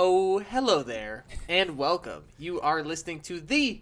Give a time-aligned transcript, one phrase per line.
[0.00, 2.22] Oh, hello there, and welcome.
[2.38, 3.80] You are listening to the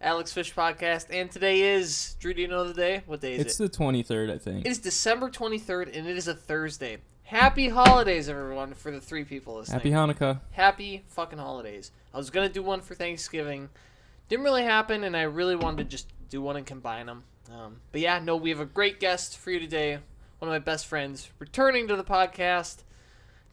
[0.00, 2.34] Alex Fish podcast, and today is Drew.
[2.34, 3.02] Do you know the day?
[3.06, 3.64] What day is It's it?
[3.66, 4.66] It's the 23rd, I think.
[4.66, 6.98] It is December twenty third, and it is a Thursday.
[7.22, 8.74] Happy holidays, everyone!
[8.74, 10.40] For the three people listening, Happy Hanukkah.
[10.50, 11.92] happy fucking holidays.
[12.12, 13.68] I was gonna do one for Thanksgiving,
[14.28, 17.24] didn't really happen, and I really wanted to just do one and combine them.
[17.52, 19.98] Um, but yeah, no, we have a great guest for you today.
[20.40, 22.78] One of my best friends returning to the podcast.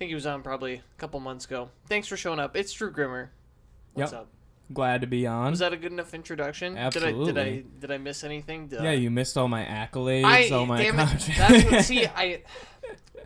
[0.02, 1.70] I think he was on probably a couple months ago.
[1.86, 2.56] Thanks for showing up.
[2.56, 3.30] It's Drew Grimmer.
[3.94, 4.22] What's Yep.
[4.22, 4.28] up?
[4.74, 5.52] Glad to be on.
[5.52, 6.74] Was that a good enough introduction?
[6.74, 8.66] Did I did I did I miss anything?
[8.66, 11.30] Did yeah, I, you missed all my accolades, I all my damn it.
[11.38, 12.42] That's what, see, I.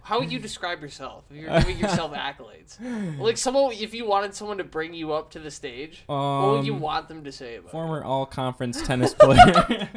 [0.02, 1.24] How would you describe yourself?
[1.30, 2.78] If you're giving yourself accolades,
[3.22, 6.66] like someone, if you wanted someone to bring you up to the stage, what would
[6.66, 7.70] you Um, want them to say about?
[7.70, 7.72] it?
[7.72, 9.90] Former all-conference tennis player.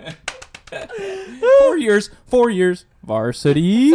[1.58, 3.90] four years, four years, varsity.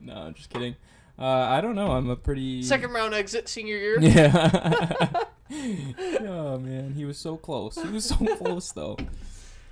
[0.00, 0.74] no, I'm just kidding.
[1.22, 1.92] Uh, I don't know.
[1.92, 4.00] I'm a pretty Second round exit senior year.
[4.00, 5.08] Yeah.
[6.20, 7.76] oh man, he was so close.
[7.80, 8.96] He was so close though.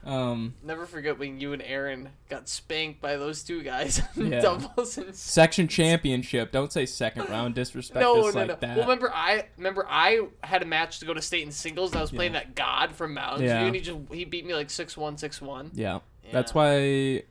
[0.05, 4.41] Um, Never forget when you and Aaron got spanked by those two guys in Yeah.
[4.41, 6.53] doubles and section championship.
[6.53, 7.55] Don't say second round.
[7.55, 8.57] Disrespect no, us no, like no.
[8.61, 8.77] that.
[8.77, 11.91] Well, remember I remember I had a match to go to state in singles.
[11.91, 12.41] And I was playing Yeah.
[12.41, 13.59] that God from Mountain Yeah.
[13.59, 15.71] View, and he just he beat me like six one, six one.
[15.75, 15.99] yeah.
[16.25, 16.31] Yeah.
[16.33, 17.23] That's why Yeah.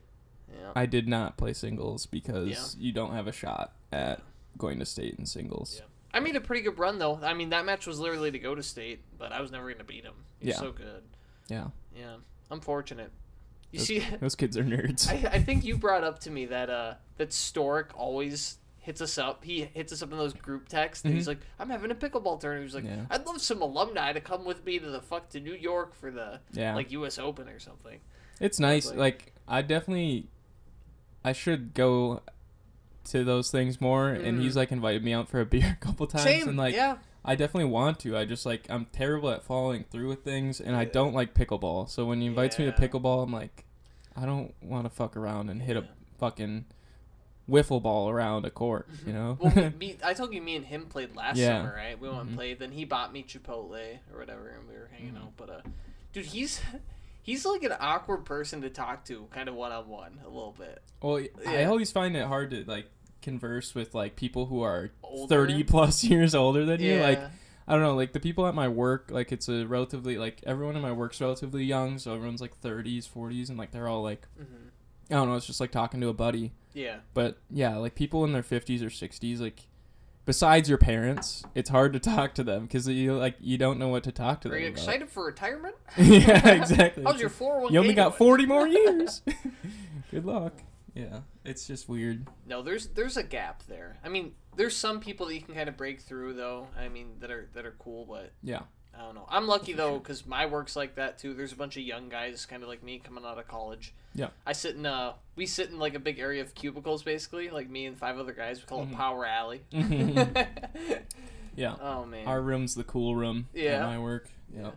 [0.76, 4.20] I did not play singles because you don't have a shot at
[4.58, 5.76] going to state in singles.
[5.78, 5.86] Yeah.
[6.12, 7.20] I made a pretty good run though.
[7.22, 9.84] I mean, that match was literally to go to state, but I was never gonna
[9.84, 10.14] beat him.
[10.40, 10.56] He's Yeah.
[10.60, 11.02] so good.
[11.48, 11.68] Yeah.
[11.96, 12.16] Yeah,
[12.50, 13.10] I'm fortunate.
[13.70, 15.08] You Those, see, those kids are nerds.
[15.08, 19.18] I, I think you brought up to me that uh that Storic always hits us
[19.18, 19.44] up.
[19.44, 22.40] He hits us up in those group texts, and he's like, "I'm having a pickleball
[22.40, 23.00] tournament." He's like, Mm-hmm.
[23.02, 23.06] Yeah.
[23.10, 26.10] "I'd love some alumni to come with me to the fuck to New York for
[26.10, 26.74] the yeah.
[26.74, 27.18] like U.S.
[27.18, 28.00] Open or something."
[28.40, 28.86] it's nice.
[28.88, 30.26] like- Like, I definitely
[31.24, 32.22] I should go
[33.04, 36.06] to those things more and he's like invited me out for a beer a couple
[36.06, 36.38] times Mm-hmm.
[36.40, 36.96] Same, and like yeah.
[37.24, 38.16] I definitely want to.
[38.16, 41.88] I just like I'm terrible at following through with things, and I don't like pickleball.
[41.90, 43.64] So when he invites me to pickleball, I'm like,
[44.16, 45.84] I don't want to fuck around and hit a
[46.18, 46.64] fucking
[47.48, 48.88] wiffle ball around a court.
[49.06, 49.36] You know?
[49.40, 51.58] Well, me, I told you, me and him played last Yeah.
[51.60, 52.00] summer, right?
[52.00, 52.36] We went and Mhm.
[52.36, 52.58] played.
[52.58, 55.22] Then he bought me Chipotle or whatever, and we were hanging Mm-hmm.
[55.24, 55.32] out.
[55.36, 55.60] But uh,
[56.14, 56.60] dude, he's
[57.22, 60.54] he's like an awkward person to talk to, kind of one on one, a little
[60.58, 60.82] bit.
[61.02, 62.86] well, I always find it hard to like
[63.22, 65.46] converse with like people who are Older?
[65.46, 67.00] 30 plus years older than you.
[67.00, 67.20] Like
[67.68, 70.74] I don't know, like the people at my work, like it's a relatively like everyone
[70.76, 74.26] in my work's relatively young, so everyone's like 30s, 40s, and like they're all like
[74.36, 74.68] hmm
[75.10, 76.52] I don't know, it's just like talking to a buddy.
[76.72, 76.98] yeah.
[77.14, 79.60] But yeah, like people in their 50s or 60s, like
[80.24, 83.88] besides your parents, it's hard to talk to them because you like you don't know
[83.88, 84.78] what to talk to Are them Are you about.
[84.78, 85.74] excited for retirement?
[85.98, 87.04] yeah, exactly.
[87.04, 89.22] How's your four you only got 40 more years.
[90.10, 90.54] Good luck.
[90.94, 92.26] Yeah, it's just weird.
[92.46, 93.98] No, there's there's a gap there.
[94.04, 96.66] I mean, there's some people that you can kind of break through, though.
[96.78, 98.62] I mean, that are that are cool, but Yeah.
[98.92, 99.24] I don't know.
[99.30, 101.32] I'm lucky though because my work's like that too.
[101.32, 103.94] There's a bunch of young guys, kind of like me, coming out of college.
[104.14, 104.28] Yeah.
[104.46, 107.48] I sit in uh, we sit in like a big area of cubicles, basically.
[107.50, 108.58] Like me and five other guys.
[108.60, 108.92] We call Mhm.
[108.92, 109.62] it Power Alley.
[111.56, 111.76] Yeah.
[111.80, 112.26] oh man.
[112.26, 113.84] Our room's the cool room Yeah.
[113.86, 114.28] my work.
[114.54, 114.70] Yeah.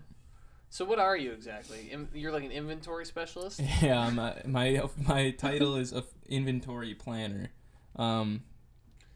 [0.70, 1.92] so what are you exactly?
[2.14, 3.60] You're like an inventory specialist.
[3.82, 7.50] Yeah, I'm a, my my title is a inventory planner.
[7.96, 8.44] Um,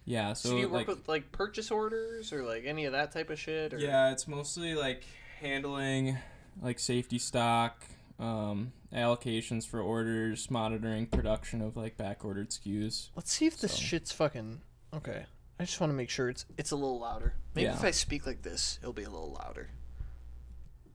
[0.05, 2.94] yeah, So, so, do you work like with like purchase orders or like any of
[2.94, 3.73] that type of shit?
[3.73, 3.79] Or?
[3.79, 5.03] yeah, it's mostly like
[5.41, 6.17] handling
[6.61, 7.84] like safety stock,
[8.19, 13.09] um, allocations for orders, monitoring production of like back ordered SKUs.
[13.16, 14.61] Let's see if this So- shit's fucking
[14.94, 15.25] okay.
[15.59, 17.33] I just want to make sure it's it's a little louder.
[17.55, 17.73] Maybe Yeah.
[17.75, 19.69] if I speak like this, it'll be a little louder.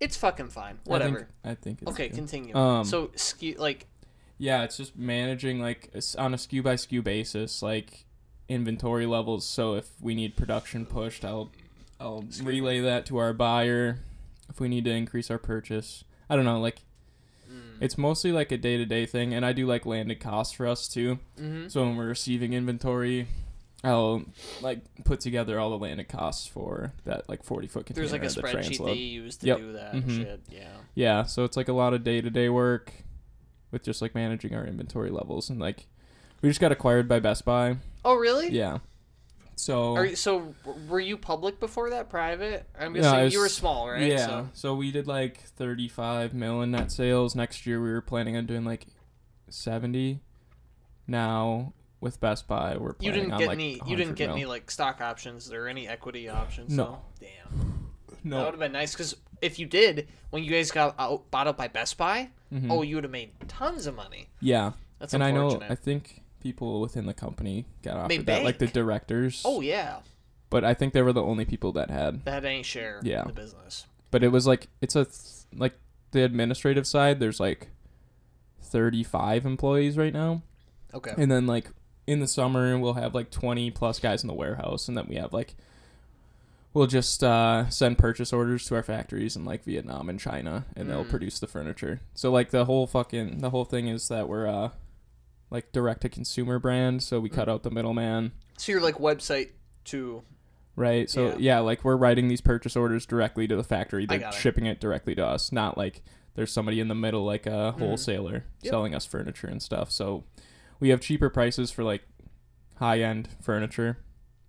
[0.01, 0.79] It's fucking fine.
[0.87, 1.17] I Whatever.
[1.19, 2.17] think, I think it's okay, good.
[2.17, 2.55] continue.
[2.57, 3.87] Um, so ski like
[4.39, 8.05] Yeah, it's just managing like on a SKU by SKU basis, like
[8.49, 9.47] inventory levels.
[9.47, 11.53] So if we need production pushed, I'll
[12.01, 14.01] I'll relay that to our buyer.
[14.49, 16.61] If we need to increase our purchase, I don't know.
[16.61, 16.83] Like
[17.83, 20.67] it's mostly like a day to day thing, and I do like landed costs for
[20.67, 21.19] us too.
[21.39, 21.71] mhm.
[21.71, 23.27] So when we're receiving inventory,
[23.85, 24.23] I'll
[24.61, 28.07] like put together all the landed costs for that like forty foot container.
[28.07, 28.27] there's like a
[28.57, 28.87] spreadsheet transload.
[28.87, 29.59] they use to Yep.
[29.59, 30.17] do that Mhm.
[30.17, 30.41] shit.
[30.49, 30.69] Yeah.
[30.95, 32.93] Yeah, so it's like a lot of day to day work
[33.73, 35.87] with just like managing our inventory levels and like
[36.43, 37.77] we just got acquired by Best Buy.
[38.05, 38.51] Oh really?
[38.51, 38.79] Yeah.
[39.57, 40.55] So Are you, so
[40.89, 42.09] were you public before that?
[42.09, 42.67] Private?
[42.79, 44.03] I'm Yeah, guessing I you were small, right?
[44.11, 44.27] Yeah.
[44.27, 44.75] So, So.
[44.75, 47.35] we did like 35 mil in net sales.
[47.35, 48.87] Next year we were planning on doing like
[49.51, 50.21] 70.
[51.07, 53.81] Now with Best Buy we're you didn't on get like any.
[53.87, 54.37] You didn't get mil.
[54.37, 56.75] any like stock options or any equity options.
[56.77, 57.01] No.
[57.21, 57.27] So.
[57.27, 57.91] Damn.
[58.25, 58.37] No.
[58.39, 61.47] That would have been nice because if you did, when you guys got out, bought
[61.49, 62.71] up by Best Buy, Mhm.
[62.71, 64.29] oh, you would have made tons of money.
[64.41, 64.73] Yeah.
[64.99, 65.61] That's and I know.
[65.69, 68.75] I think people within the company got offered Made that like the bank.
[68.75, 69.43] directors.
[69.45, 70.01] oh yeah,
[70.51, 72.25] but I think they were the only people that had.
[72.25, 73.25] That ain't share Yeah.
[73.25, 73.87] the business.
[74.11, 75.15] But it was like it's a th-
[75.55, 75.75] like
[76.11, 77.21] the administrative side.
[77.21, 77.69] There's like
[78.61, 80.43] thirty five employees right now,
[80.95, 81.15] Okay.
[81.17, 81.71] and then like
[82.07, 85.17] in the summer we'll have like twenty plus guys in the warehouse, and then we
[85.17, 85.55] have like
[86.75, 90.89] we'll just uh, send purchase orders to our factories in like Vietnam and China, and
[90.91, 91.11] they'll Mm.
[91.11, 92.01] produce the furniture.
[92.15, 94.71] So like the whole fucking the whole thing is that we're uh
[95.53, 98.33] like direct to consumer brand, so we cut out the middleman.
[98.59, 99.51] So you're like website
[99.87, 100.23] to
[100.75, 101.11] Right.
[101.11, 101.37] So Yeah.
[101.39, 101.59] yeah.
[101.61, 104.07] like we're writing these purchase orders directly to the factory.
[104.07, 104.33] They're it.
[104.35, 106.03] shipping it directly to us, not like
[106.35, 107.79] there's somebody in the middle like a Mhm.
[107.79, 108.71] wholesaler Yep.
[108.71, 109.91] selling us furniture and stuff.
[109.91, 110.25] So
[110.81, 112.03] we have cheaper prices for like
[112.77, 113.99] high-end furniture,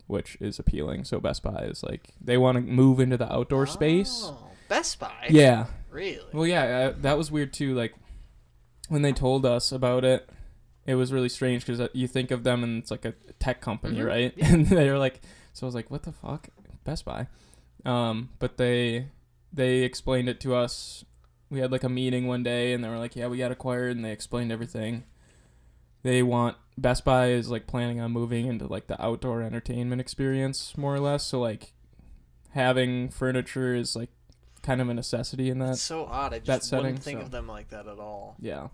[0.07, 1.03] which is appealing.
[1.03, 4.21] So Best Buy is like they want to move into the outdoor space.
[4.23, 5.27] Oh, Best Buy.
[5.29, 5.65] Yeah.
[5.91, 6.21] Really?
[6.31, 7.75] Well, yeah, uh, that was weird too.
[7.75, 7.93] Like
[8.87, 10.29] when they told us about it,
[10.85, 13.97] it was really strange because you think of them and it's like a tech company,
[13.99, 14.05] Mhm.
[14.05, 14.33] right?
[14.37, 15.21] And they were like,
[15.53, 16.49] so I was like, what the fuck,
[16.83, 17.27] Best Buy?
[17.85, 19.07] Um, but they
[19.51, 21.05] they explained it to us.
[21.49, 23.95] We had like a meeting one day, and they were like, yeah, we got acquired,
[23.95, 25.03] and they explained everything.
[26.01, 30.75] They want Best Buy is like planning on moving into like the outdoor entertainment experience
[30.77, 31.23] more or less.
[31.25, 31.73] So like
[32.51, 34.09] having furniture is like
[34.63, 36.33] kind of a necessity in that That's so odd.
[36.33, 38.35] I just that setting, wouldn't think so- of them like that at all.
[38.39, 38.67] yeah.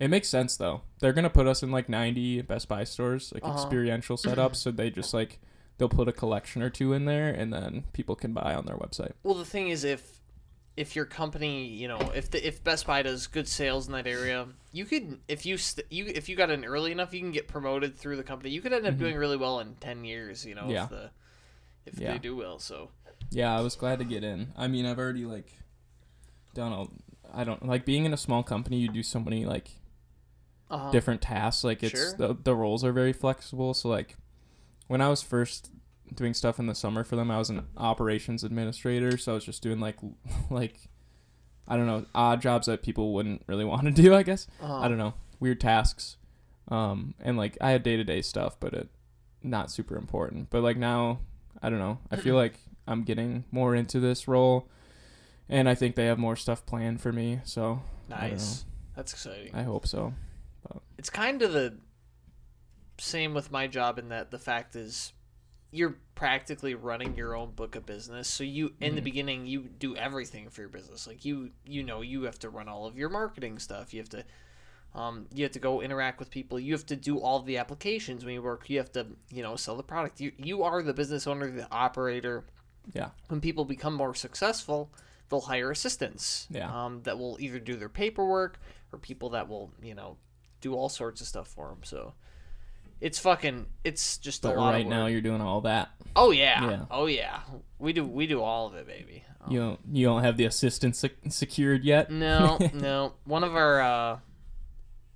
[0.00, 0.82] It makes sense though.
[1.00, 3.54] They're gonna put us in like ninety Best Buy stores, like Uh-huh.
[3.54, 5.38] experiential setups, so they just like
[5.78, 8.76] they'll put a collection or two in there and then people can buy on their
[8.76, 9.12] website.
[9.22, 10.18] Well, the thing is, if
[10.76, 14.06] if your company, you know, if the if Best Buy does good sales in that
[14.06, 17.30] area, you could if you st- you if you got in early enough, you can
[17.30, 18.50] get promoted through the company.
[18.50, 18.98] You could end up Mhm.
[18.98, 20.44] doing really well in ten years.
[20.46, 20.84] You know, Yeah.
[20.84, 21.10] if the
[21.86, 22.12] if Yeah.
[22.12, 22.58] they do well.
[22.58, 22.90] So
[23.30, 24.52] Yeah, I was glad to get in.
[24.56, 25.52] I mean, I've already like
[26.54, 26.86] done a
[27.34, 28.78] I don't like being in a small company.
[28.78, 29.70] You do so many like
[30.72, 31.62] uh different tasks.
[31.64, 32.16] Like it's Sure.
[32.16, 33.74] the the roles are very flexible.
[33.74, 34.16] So like
[34.88, 35.70] when I was first
[36.14, 39.16] doing stuff in the summer for them, I was an operations administrator.
[39.16, 39.96] So I was just doing like
[40.50, 40.88] like
[41.68, 44.14] I don't know odd jobs that people wouldn't really want to do.
[44.14, 46.16] I guess uh I don't know weird tasks.
[46.68, 48.88] Um, and like I had day to day stuff, but it
[49.42, 50.48] not super important.
[50.50, 51.18] But like now,
[51.60, 51.98] I don't know.
[52.10, 52.54] I feel like
[52.86, 54.68] I'm getting more into this role,
[55.48, 57.40] and I think they have more stuff planned for me.
[57.44, 58.64] So Nice.
[58.96, 59.54] That's exciting.
[59.54, 60.12] I hope so.
[60.98, 61.74] It's kind of the
[62.98, 65.12] same with my job in that the fact is
[65.70, 68.28] you're practically running your own book of business.
[68.28, 69.04] So you in the Mhm.
[69.04, 71.06] beginning you do everything for your business.
[71.06, 73.92] Like you you know you have to run all of your marketing stuff.
[73.94, 74.24] You have to
[74.94, 76.60] um, you have to go interact with people.
[76.60, 78.68] You have to do all the applications when you work.
[78.68, 80.20] You have to you know sell the product.
[80.20, 82.44] You, you are the business owner the operator.
[82.92, 83.10] Yeah.
[83.28, 84.90] when people become more successful
[85.28, 86.68] they'll hire assistants Yeah.
[86.84, 88.58] um, that will either do their paperwork
[88.92, 90.16] or people that will you know
[90.62, 92.14] do all sorts of stuff for them so
[93.00, 95.90] it's fucking it's just But a lot right now, you're doing all that.
[96.16, 96.70] oh yeah.
[96.70, 96.84] Yeah.
[96.90, 97.40] oh yeah
[97.78, 100.44] we do we do all of it baby Um, You don't you don't have the
[100.46, 102.10] assistant sec- secured yet.
[102.10, 104.18] no no one of our uh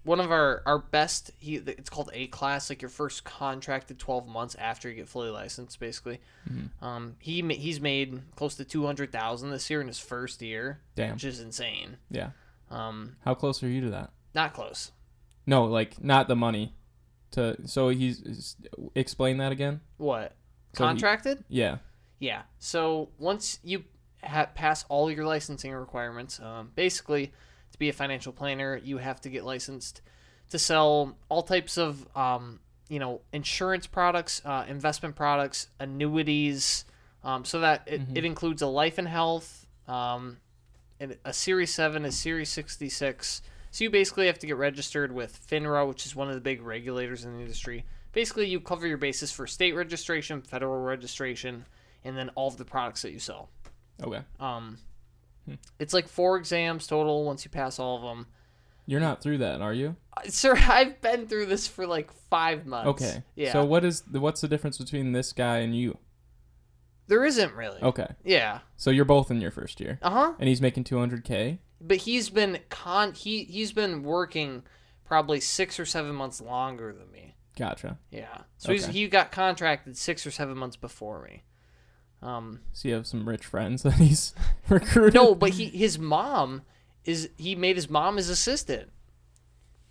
[0.02, 4.26] one of our our best he it's called a class like your first contracted 12
[4.28, 6.20] months after you get fully licensed basically
[6.50, 6.70] Mhm.
[6.82, 11.14] um he he's made close to 200,000 this year in his first year Damn.
[11.14, 12.30] which is insane Yeah.
[12.70, 14.10] um How close are you to that?
[14.34, 14.90] not close
[15.46, 16.74] No, like not the money.
[17.32, 18.56] To so he's
[18.94, 19.80] explain that again.
[19.96, 20.34] what
[20.74, 21.78] So he- contracted Yeah.
[22.18, 22.42] Yeah.
[22.58, 23.84] So once you
[24.24, 27.32] ha- pass all your licensing requirements, um, basically,
[27.72, 30.00] to be a financial planner, you have to get licensed
[30.50, 36.84] to sell all types of, um, you know, insurance products, uh, investment products, annuities.
[37.24, 38.16] Um, so that it, Mhm.
[38.18, 40.38] it includes a life and health, um,
[41.00, 43.42] and a Series Seven, a Series Sixty Six.
[43.76, 46.62] So you basically have to get registered with FINRA, which is one of the big
[46.62, 47.84] regulators in the industry.
[48.12, 51.66] Basically, you cover your bases for state registration, federal registration,
[52.02, 53.50] and then all of the products that you sell.
[54.02, 54.22] Okay.
[54.40, 54.78] Um,
[55.44, 55.56] Hmm.
[55.78, 58.26] It's like four exams total once you pass all of them.
[58.86, 59.96] You're not through that, are you?
[60.26, 62.88] Sir, I've been through this for like five months.
[63.02, 63.24] Okay.
[63.34, 63.52] Yeah.
[63.52, 65.98] So what is the, what's the difference between this guy and you?
[67.08, 67.82] there isn't really.
[67.82, 68.08] Okay.
[68.24, 68.60] Yeah.
[68.78, 70.32] So you're both in your first year, Uh huh.
[70.38, 71.58] and he's making 200k.
[71.80, 74.62] But he's been con he he's been working
[75.04, 77.34] probably six or seven months longer than me.
[77.56, 77.98] Gotcha.
[78.10, 78.38] Yeah.
[78.58, 78.92] So he's, Okay.
[78.92, 81.42] he got contracted six or seven months before me.
[82.22, 82.60] Um.
[82.72, 84.34] So you have some rich friends that he's
[84.68, 85.14] recruited.
[85.14, 86.62] No, but he his mom
[87.04, 88.90] is he made his mom his assistant,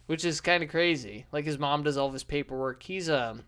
[0.08, 1.26] which is kind of crazy.
[1.32, 2.84] Like his mom does all of his paperwork.
[2.84, 3.44] He's um.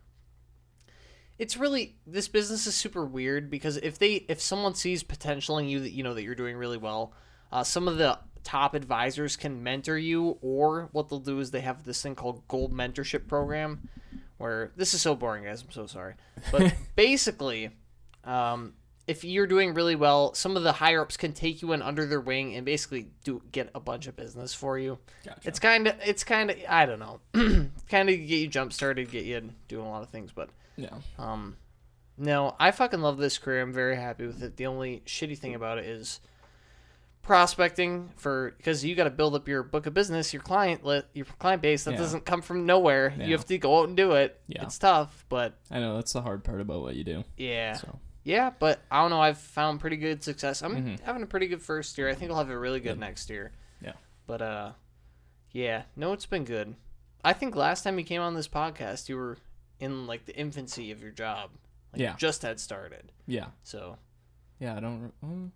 [1.39, 5.67] It's really this business is super weird because if they if someone sees potential in
[5.67, 7.13] you that you know that you're doing really well,
[7.51, 11.61] uh, some of the top advisors can mentor you, or what they'll do is they
[11.61, 13.89] have this thing called Gold Mentorship Program,
[14.37, 15.63] where this is so boring, guys.
[15.63, 16.13] I'm so sorry.
[16.51, 17.71] But basically,
[18.23, 18.73] um,
[19.07, 22.05] if you're doing really well, some of the higher ups can take you in under
[22.05, 24.99] their wing and basically do get a bunch of business for you.
[25.25, 25.39] Gotcha.
[25.47, 27.19] It's kind of, it's kind of, I don't know,
[27.89, 30.31] kind of get you jump started, get you doing a lot of things.
[30.35, 30.89] But yeah.
[31.17, 31.55] um,
[32.17, 33.61] no, I fucking love this career.
[33.61, 34.57] I'm very happy with it.
[34.57, 36.19] The only shitty thing about it is
[37.27, 41.03] prospecting for because you got to build up your book of business, your client li-
[41.13, 41.83] your client base.
[41.83, 41.97] That Yeah.
[41.97, 43.13] doesn't come from nowhere.
[43.17, 43.25] Yeah.
[43.25, 44.39] You have to go out and do it.
[44.47, 44.63] Yeah.
[44.63, 47.23] It's tough, but I know that's the hard part about what you do.
[47.37, 47.73] yeah.
[47.73, 49.21] So Yeah, but I don't know.
[49.21, 50.61] I've found pretty good success.
[50.61, 50.99] I'm Mhm.
[51.01, 52.09] having a pretty good first year.
[52.09, 52.99] I think I'll have a really good Good.
[52.99, 53.51] next year.
[53.81, 53.93] Yeah.
[54.25, 54.71] But uh,
[55.51, 56.75] yeah, no, it's been good.
[57.23, 59.37] I think last time you came on this podcast, you were
[59.79, 61.51] in like the infancy of your job.
[61.93, 62.15] Like, Yeah.
[62.17, 63.11] Just had started.
[63.27, 63.97] yeah, So
[64.59, 64.75] yeah.
[64.75, 65.13] I don't.
[65.23, 65.51] mm,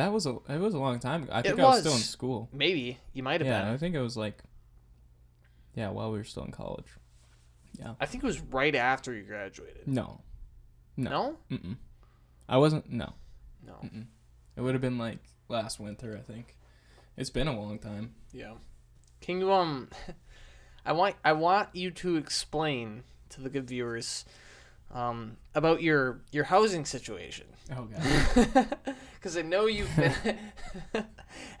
[0.00, 1.32] that was a it was a long time ago.
[1.34, 2.48] I think I was still in school.
[2.52, 3.74] maybe you might have Yeah, been.
[3.74, 4.38] I think it was like.
[5.74, 6.88] Yeah, while we were still in college.
[7.78, 7.94] Yeah.
[8.00, 9.86] I think it was right after you graduated.
[9.86, 10.20] No.
[10.96, 11.10] No.
[11.10, 11.36] No?
[11.56, 11.76] Mm-mm.
[12.48, 12.90] I wasn't.
[12.90, 13.12] No.
[13.64, 13.74] No.
[13.84, 14.06] Mm-mm.
[14.56, 16.56] It would have been like last winter, I think.
[17.16, 18.14] It's been a long time.
[18.32, 18.54] Yeah.
[19.20, 19.88] Can you um
[20.84, 24.24] I want I want you to explain to the good viewers
[24.92, 27.46] um about your your housing situation.
[27.76, 28.66] Oh god.
[29.20, 30.36] Cuz I know you've been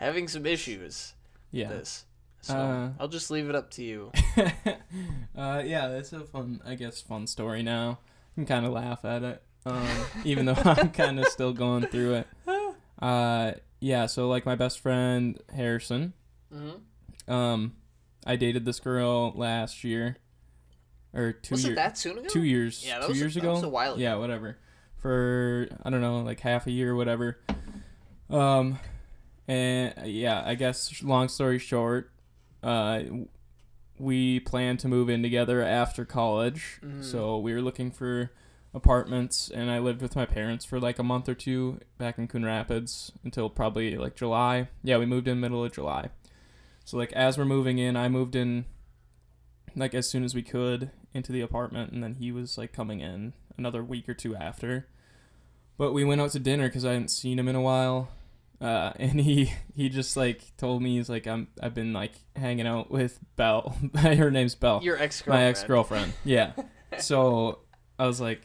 [0.00, 1.14] having some issues
[1.52, 1.68] Yeah.
[1.68, 2.04] with this.
[2.42, 4.12] So Uh, I'll just leave it up to you.
[5.36, 7.98] uh, yeah, that's a fun, I guess, fun story now.
[8.36, 9.86] You can kind of laugh at it, um,
[10.24, 12.26] even though I'm kind of still going through it.
[13.00, 16.14] Uh, yeah, so like my best friend Harrison,
[16.54, 16.80] Mhm.
[17.32, 17.76] um,
[18.26, 20.16] I dated this girl last year,
[21.12, 22.28] or two Was years, it that soon ago?
[22.28, 23.52] two years, Yeah, two a- years that ago.
[23.52, 24.00] was a while ago.
[24.02, 24.56] Yeah, whatever.
[25.00, 27.38] For I don't know, like half a year, or whatever.
[28.28, 28.78] Um,
[29.48, 32.10] and yeah, I guess long story short,
[32.62, 33.00] uh,
[33.98, 36.78] we plan to move in together after college.
[36.84, 37.02] Mhm.
[37.04, 38.30] So we were looking for
[38.72, 42.28] apartments, and I lived with my parents for like a month or two back in
[42.28, 44.68] Coon Rapids until probably like July.
[44.84, 46.10] Yeah, we moved in middle of July.
[46.84, 48.66] So like as we're moving in, I moved in
[49.76, 53.00] like as soon as we could into the apartment, and then he was like coming
[53.00, 54.86] in another week or two after.
[55.76, 58.08] But we went out to dinner because I hadn't seen him in a while,
[58.60, 62.66] uh, and he he just like told me he's like I'm I've been like hanging
[62.66, 63.76] out with Belle.
[63.96, 66.12] Her name's Belle Your ex-girlfriend my ex girlfriend.
[66.24, 66.52] Yeah.
[66.98, 67.60] so
[67.98, 68.42] I was like,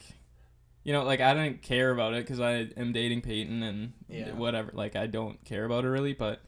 [0.84, 4.32] you know, like I didn't care about it because I am dating Peyton and Yeah.
[4.32, 4.70] whatever.
[4.72, 6.40] Like I don't care about her really, but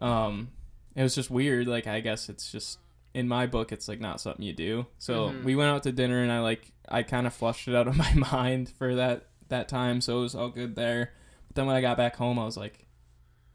[0.00, 0.48] um,
[0.94, 1.66] it was just weird.
[1.66, 2.78] Like I guess it's just
[3.14, 4.86] in my book, it's like not something you do.
[4.98, 5.44] So Mhm.
[5.44, 7.96] we went out to dinner and I like I kind of flushed it out of
[8.06, 10.00] my mind for that that time.
[10.00, 11.12] So it was all good there.
[11.48, 12.86] But then when I got back home, I was like,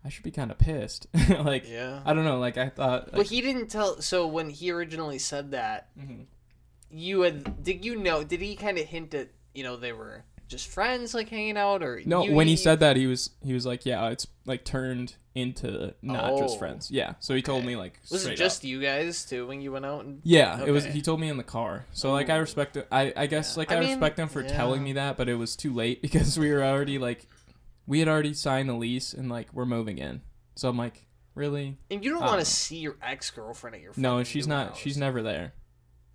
[0.06, 1.08] I should be kind of pissed.
[1.30, 2.02] like Yeah.
[2.06, 2.40] I don't know.
[2.40, 3.08] Like I thought.
[3.12, 6.26] But Like, he didn't tell so when he originally said that, Mhm.
[6.90, 10.24] you had did you know did he kind of hint at you know they were
[10.50, 13.54] just friends like hanging out or No, you- when he said that, he was he
[13.54, 16.42] was like, yeah, it's like turned into not Oh.
[16.42, 16.92] just friends.
[16.92, 18.64] Yeah, so he told me like was it just up.
[18.66, 20.84] you guys too when you went out and Yeah, it was.
[20.86, 21.86] He told me in the car.
[21.94, 22.88] So like I respect it.
[22.92, 23.60] I I guess Yeah.
[23.62, 26.02] like I I, mean, respect him for telling me that, but it was too late
[26.06, 27.28] because we were already like,
[27.88, 30.22] we had already signed the lease and like we're moving in.
[30.56, 31.78] So I'm like, really?
[31.92, 34.76] and you don't want to see your ex girlfriend at your No, she's not.
[34.78, 35.54] She's never there.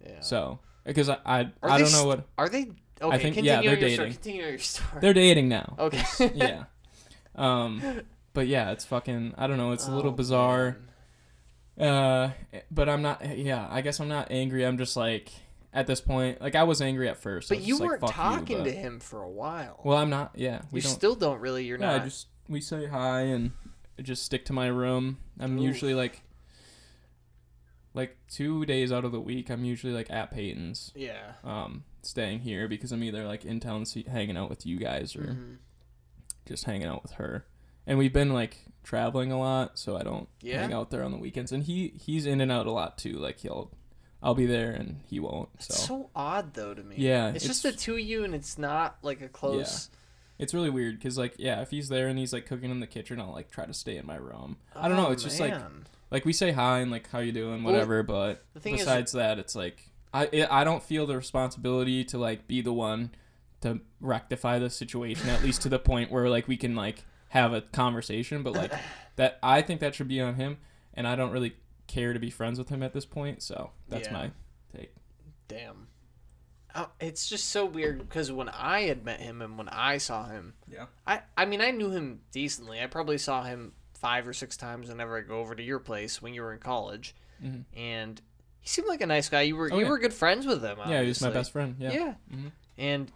[0.05, 0.21] yeah.
[0.21, 2.73] So because I I, Are I don't know st- what are they
[3.09, 4.13] okay think- continue yeah, they're your story dating.
[4.15, 5.77] continue your story they're dating now.
[5.79, 6.65] okay yeah.
[7.37, 9.35] Um, but yeah, it's fucking.
[9.39, 9.73] I don't know.
[9.73, 10.77] It's a little Oh, bizarre.
[11.77, 11.89] man.
[11.89, 12.33] Uh,
[12.71, 13.37] but I'm not.
[13.39, 14.65] Yeah, I guess I'm not angry.
[14.65, 15.31] I'm just like
[15.73, 17.49] at this point, like I was angry at first.
[17.49, 20.33] But you weren't "Fuck you," talking but- to him for a while Well, I'm not.
[20.37, 20.93] Yeah, we you don't.
[20.93, 23.51] still don't really you're yeah, not I just we say hi and
[24.03, 25.19] just stick to my room.
[25.41, 26.23] I'm usually like,
[27.95, 29.51] like two days out of the week.
[29.51, 33.85] I'm usually like at Peyton's, yeah um, staying here because I'm either like in town
[33.87, 35.57] see- hanging out with you guys or Mhm.
[36.47, 37.47] just hanging out with her.
[37.87, 40.63] And we've been like traveling a lot, so I don't Yeah?
[40.63, 41.53] hang out there on the weekends.
[41.53, 43.13] And he he's in and out a lot too.
[43.15, 43.71] Like he'll,
[44.23, 45.49] I'll be there and he won't.
[45.55, 46.97] It's So, so odd though to me.
[46.99, 49.89] Yeah, it's, just it's- the two of you, and it's not like a close.
[49.93, 49.99] Yeah.
[50.37, 52.87] it's really weird because like yeah, if he's there and he's like cooking in the
[52.87, 54.57] kitchen, I'll like try to stay in my room.
[54.75, 55.09] I don't know.
[55.09, 55.55] Oh, It's just like
[56.11, 58.03] like we say hi and like how you doing, Well, whatever.
[58.03, 62.05] but the thing is, besides that, it's like I it, I don't feel the responsibility
[62.05, 63.11] to like be the one
[63.61, 67.53] to rectify the situation at least to the point where like we can like have
[67.53, 68.43] a conversation.
[68.43, 68.73] But like
[69.17, 70.59] that, I think that should be on him,
[70.95, 71.57] and I don't really
[71.87, 73.43] care to be friends with him at this point.
[73.43, 74.13] So that's Yeah.
[74.15, 74.31] my
[74.75, 74.95] take.
[75.49, 75.89] damn.
[76.75, 80.27] Uh, it's just so weird because when I had met him and when I saw
[80.27, 80.87] him, Yeah.
[81.07, 82.81] I I mean I knew him decently.
[82.81, 86.21] I probably saw him five or six times whenever I go over to your place
[86.21, 87.65] when you were in college, Mhm.
[87.75, 88.21] and
[88.65, 89.43] he seemed like a nice guy.
[89.43, 89.91] You were Oh, you yeah.
[89.91, 90.79] were good friends with him.
[90.89, 91.77] Yeah, he was my best friend.
[91.79, 91.93] Yeah.
[91.93, 92.15] Yeah.
[92.33, 92.53] Mhm.
[92.79, 93.13] And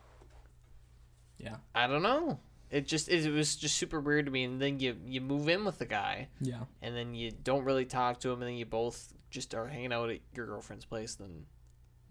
[1.39, 1.57] Yeah.
[1.75, 2.39] I don't know.
[2.71, 4.45] It just it, was just super weird to me.
[4.45, 6.65] And then you you move in with the guy, Yeah.
[6.83, 9.93] and then you don't really talk to him, and then you both just are hanging
[9.93, 11.15] out at your girlfriend's place.
[11.15, 11.47] Then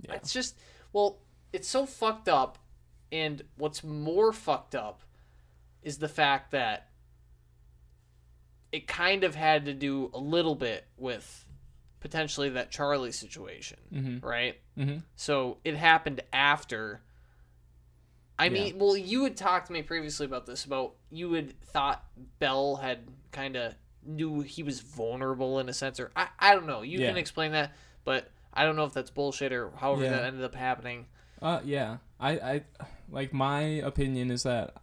[0.01, 0.15] Yeah.
[0.15, 0.58] it's just
[0.94, 1.20] well,
[1.53, 2.58] it's so fucked up.
[3.12, 5.03] And what's more fucked up
[5.84, 6.89] is the fact that
[8.72, 11.46] it kind of had to do a little bit with
[12.07, 14.23] potentially that Charlie situation, Mhm.
[14.23, 14.57] right?
[14.77, 15.03] Mhm.
[15.17, 17.01] So it happened after.
[18.39, 18.49] I Yeah.
[18.51, 20.63] mean, well, you had talked to me previously about this.
[20.63, 22.05] About you had thought
[22.39, 26.65] Belle had kind of knew he was vulnerable in a sense, or I, I don't
[26.67, 26.81] know.
[26.81, 27.09] You Yeah.
[27.09, 27.73] can explain that,
[28.05, 30.11] but I don't know if that's bullshit or however Yeah.
[30.11, 31.07] that ended up happening.
[31.41, 31.97] Uh, yeah.
[32.19, 32.63] I, I,
[33.09, 34.75] like my opinion is that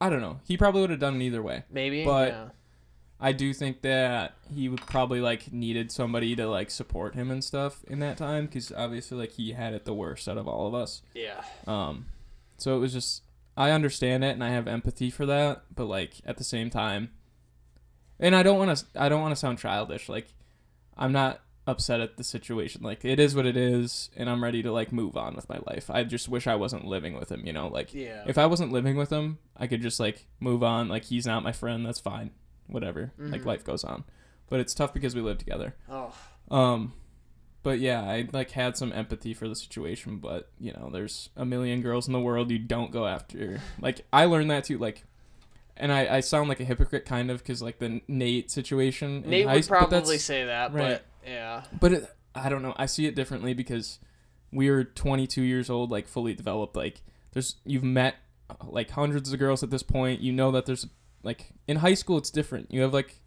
[0.00, 0.40] I don't know.
[0.44, 1.62] He probably would have done it either way.
[1.70, 2.48] Maybe, But- yeah.
[3.24, 7.42] I do think that he would probably like needed somebody to like support him and
[7.42, 10.66] stuff in that time because obviously like he had it the worst out of all
[10.66, 11.00] of us.
[11.14, 12.04] yeah, Um,
[12.58, 13.22] so it was just
[13.56, 17.12] I understand it and I have empathy for that, but like at the same time,
[18.20, 20.06] and I don't want to I don't want to sound childish.
[20.06, 20.34] Like
[20.94, 22.82] I'm not upset at the situation.
[22.82, 25.60] Like it is what it is, and I'm ready to like move on with my
[25.66, 25.88] life.
[25.88, 27.46] I just wish I wasn't living with him.
[27.46, 28.24] You know, like yeah.
[28.26, 30.88] if I wasn't living with him, I could just like move on.
[30.88, 31.86] Like he's not my friend.
[31.86, 32.32] That's fine.
[32.66, 33.12] Whatever.
[33.18, 33.46] Like Mhm.
[33.46, 34.04] life goes on.
[34.48, 35.74] But it's tough because we live together.
[35.88, 36.14] oh,
[36.50, 36.92] Um,
[37.62, 40.18] but yeah, I like had some empathy for the situation.
[40.18, 43.60] But you know, there's a million girls in the world you don't go after.
[43.80, 44.78] Like I learned that too.
[44.78, 45.04] Like,
[45.76, 49.22] and I, I sound like a hypocrite kind of because like the Nate situation.
[49.26, 51.00] Nate high would s- but that's- probably say that, right.
[51.00, 52.74] but yeah, but it, I don't know.
[52.76, 53.98] I see it differently because
[54.52, 56.76] we were 22 years old, like fully developed.
[56.76, 57.00] Like
[57.32, 58.16] there's you've met
[58.50, 60.20] uh, like hundreds of girls at this point.
[60.20, 60.86] You know that there's
[61.24, 62.72] like in high school it's different.
[62.72, 63.20] You have like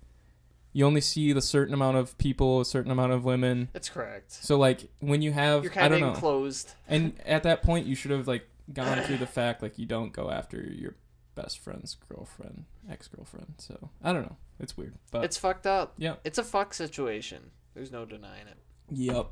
[0.73, 3.69] you only see the certain amount of people, a certain amount of women.
[3.73, 4.31] that's correct.
[4.31, 6.13] So like when you have You're I kind of don't know.
[6.15, 6.71] enclosed.
[6.87, 10.13] And at that point you should have like gone through the fact like you don't
[10.13, 10.95] go after your
[11.35, 13.53] best friend's girlfriend, ex-girlfriend.
[13.59, 14.37] So I don't know.
[14.59, 14.95] It's weird.
[15.11, 15.93] But It's fucked up.
[15.97, 16.15] yeah.
[16.23, 17.51] It's a fuck situation.
[17.73, 18.57] There's no denying it.
[18.91, 19.27] Yep.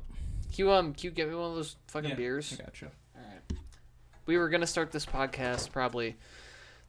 [0.52, 2.56] Q um Q get me one of those fucking Yeah, beers.
[2.58, 2.90] I gotcha.
[3.16, 3.58] All right.
[4.26, 6.16] We were gonna start this podcast probably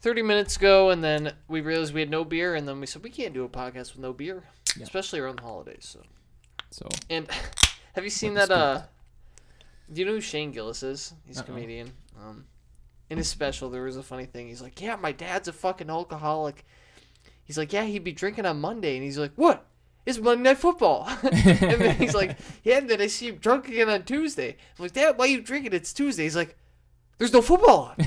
[0.01, 3.03] 30 minutes ago, and then we realized we had no beer, and then we said
[3.03, 4.43] we can't do a podcast with no beer,
[4.75, 4.83] Yeah.
[4.83, 5.87] especially around the holidays.
[5.91, 6.01] So,
[6.71, 7.27] So and
[7.93, 8.51] have you seen that?
[8.51, 8.81] Uh,
[9.91, 11.13] do you know who Shane Gillis is?
[11.25, 11.45] He's a Uh-uh.
[11.47, 11.91] comedian.
[12.21, 12.45] Um,
[13.09, 14.47] in his special, there was a funny thing.
[14.47, 16.65] He's like, "Yeah, my dad's a fucking alcoholic."
[17.45, 19.65] He's like, "Yeah, he'd be drinking on Monday," and he's like, "What?"
[20.05, 21.05] It's Monday Night Football.
[21.23, 21.31] and
[21.81, 24.51] then he's like, yeah, and then I see him drunk again on Tuesday.
[24.51, 25.73] I'm like, Dad, why are you drinking?
[25.73, 26.23] It's Tuesday.
[26.23, 26.55] He's like,
[27.17, 28.05] there's no football on.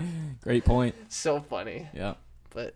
[0.42, 0.94] Great point.
[1.08, 1.88] so funny.
[1.94, 2.14] Yeah.
[2.50, 2.74] But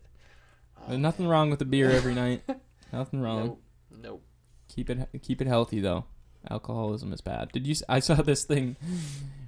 [0.87, 2.43] There's oh, nothing wrong with the beer every night.
[2.93, 3.47] Nothing wrong.
[3.47, 3.63] nope,
[4.03, 4.23] nope.
[4.69, 6.05] Keep it keep it healthy though.
[6.51, 7.53] Alcoholism is bad.
[7.53, 7.75] Did you?
[7.89, 8.77] I saw this thing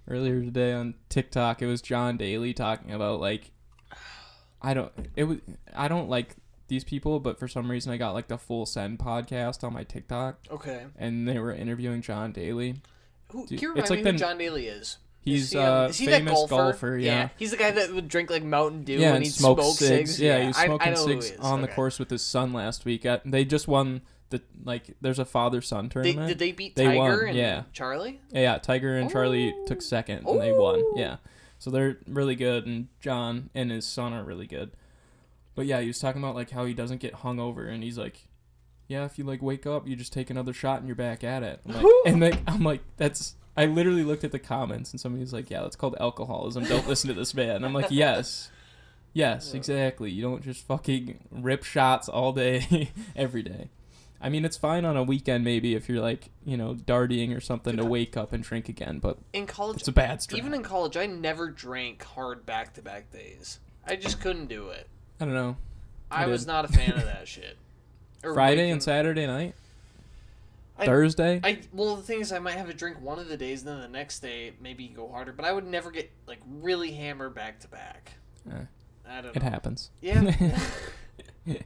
[0.08, 1.60] earlier today on TikTok.
[1.62, 3.50] It was John Daly talking about like
[4.60, 5.38] I don't it was
[5.74, 6.36] I don't like
[6.68, 9.84] these people, but for some reason I got like the Full Send podcast on my
[9.84, 10.84] TikTok, Okay.
[10.96, 12.76] and they were interviewing John Daly.
[13.32, 14.98] Who, Dude, can you it's like me who the- John Daly is?
[15.24, 16.98] He's he, um, uh, he famous golfer?
[16.98, 17.28] yeah.
[17.38, 20.10] He's the guy that would drink like Mountain Dew Yeah, and he'd smoke smoke cigs.
[20.16, 20.20] cigs.
[20.20, 23.06] Yeah, he was I- I smoking cigs on the course with his son last week.
[23.06, 24.96] At, they just won the like.
[25.00, 26.28] There's a father son They, tournament.
[26.28, 27.62] did they beat They Tiger won, and yeah.
[27.72, 28.20] Charlie?
[28.32, 29.64] Yeah, Tiger and Charlie Oh.
[29.66, 30.76] took second and they won.
[30.78, 30.94] Oh.
[30.96, 31.16] Yeah.
[31.60, 34.72] So they're really good and John and his son are really good.
[35.54, 37.96] But yeah, he was talking about like how he doesn't get hung over and he's
[37.98, 38.26] like
[38.88, 41.42] yeah, if you like wake up, you just take another shot and you're back at
[41.44, 41.60] it.
[41.66, 45.20] I'm like, and like I'm like that's I literally looked at the comments and somebody
[45.22, 46.64] was like, "Yeah, that's called alcoholism.
[46.64, 48.50] Don't listen to this man." And I'm like, "Yes,
[49.12, 50.10] yes, exactly.
[50.10, 53.68] You don't just fucking rip shots all day, every day.
[54.24, 57.40] I mean, it's fine on a weekend maybe if you're like, you know, darting or
[57.40, 60.38] something to wake up and drink again, but In college, it's a bad strat.
[60.38, 63.58] even in college, I never drank hard back to back days.
[63.84, 64.86] I just couldn't do it.
[65.20, 65.56] I don't know.
[66.08, 67.56] I, I was not a fan of that shit.
[68.22, 69.56] Or Friday waking- and Saturday night,
[70.82, 71.40] I- Thursday.
[71.42, 73.68] I well, the thing is, I might have a drink one of the days, and
[73.68, 75.32] then the next day maybe go harder.
[75.32, 78.12] But I would never get like really hammered back to back.
[78.50, 78.56] Eh,
[79.08, 79.48] I don't it know.
[79.50, 79.90] happens.
[80.00, 80.34] Yeah,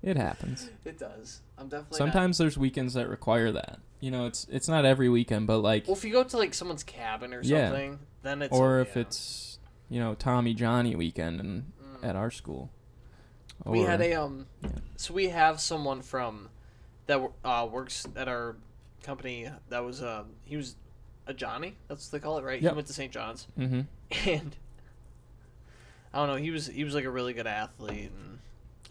[0.00, 0.70] It happens.
[0.84, 1.40] it does.
[1.58, 3.80] I'm definitely not- Sometimes there's weekends that require that.
[4.00, 6.54] You know, it's it's not every weekend, but like, Well, if you go to like
[6.54, 7.68] someone's cabin or Yeah.
[7.70, 9.58] something, then it's or if it's
[9.88, 12.08] you know Tommy Johnny weekend and Mm.
[12.08, 12.70] at our school.
[13.64, 14.68] we had a um, yeah.
[14.96, 16.48] so we have someone from
[17.08, 18.54] that uh, works at our
[19.02, 20.76] company that was um he was
[21.26, 21.76] a Johnny.
[21.88, 22.62] That's what they call it, right?
[22.62, 22.72] Yep.
[22.72, 23.12] He went to St.
[23.12, 23.46] John's.
[23.58, 23.86] Mhm.
[24.26, 24.56] and
[26.14, 26.36] I don't know.
[26.36, 28.38] He was he was like a really good athlete, and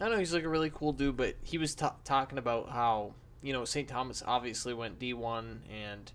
[0.00, 0.18] I don't know.
[0.18, 1.16] He's like a really cool dude.
[1.16, 3.88] But he was ta talking about how you know, St.
[3.88, 6.12] Thomas obviously went D1, and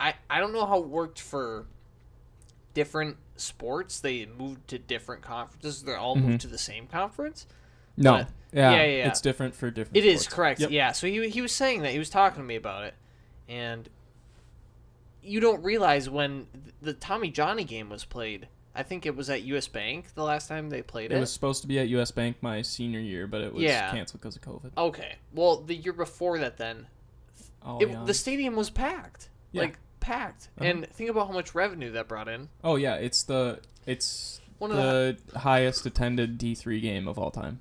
[0.00, 1.66] I I don't know how it worked for
[2.74, 4.00] different sports.
[4.00, 5.82] They moved to different conferences.
[5.84, 6.22] They're all Mhm.
[6.24, 7.46] moved to the same conference.
[7.96, 8.26] No.
[8.52, 9.08] Yeah, yeah, yeah.
[9.08, 9.96] It's different for different.
[9.96, 10.34] It is sports.
[10.34, 10.60] correct.
[10.60, 10.70] Yep.
[10.70, 10.92] Yeah.
[10.92, 12.94] So he he was saying that he was talking to me about it,
[13.48, 13.88] and
[15.22, 16.46] you don't realize when
[16.80, 18.48] the Tommy Johnny game was played.
[18.74, 19.68] I think it was at U.S.
[19.68, 21.16] Bank the last time they played it.
[21.16, 22.10] It was supposed to be at U.S.
[22.10, 23.90] Bank my senior year, but it was Yeah.
[23.90, 24.70] canceled because of COVID.
[24.78, 25.16] okay.
[25.34, 26.86] Well, the year before that, then
[27.64, 28.02] Oh, it, yeah.
[28.04, 29.28] the stadium was packed.
[29.52, 29.62] Yeah.
[29.62, 30.48] Like packed.
[30.58, 30.68] Uh-huh.
[30.70, 32.48] And think about how much revenue that brought in.
[32.64, 37.60] oh yeah, it's the it's One of the highest attended D3 game of all time.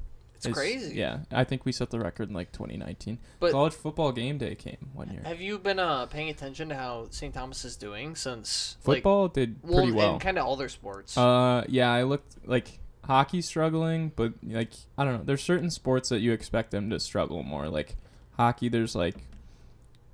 [0.49, 0.95] It's crazy.
[0.95, 3.19] Yeah, I think we set the record in like 2019.
[3.39, 5.21] But- College football game day came one year.
[5.25, 7.33] Have you been uh, paying attention to how St.
[7.33, 10.13] Thomas is doing since Football did pretty well.
[10.13, 11.17] and kind of all their sports?
[11.17, 15.23] Uh, yeah, I looked like hockey struggling, but like I don't know.
[15.23, 17.67] There's certain sports that you expect them to struggle more.
[17.67, 17.95] Like
[18.37, 19.15] hockey, there's like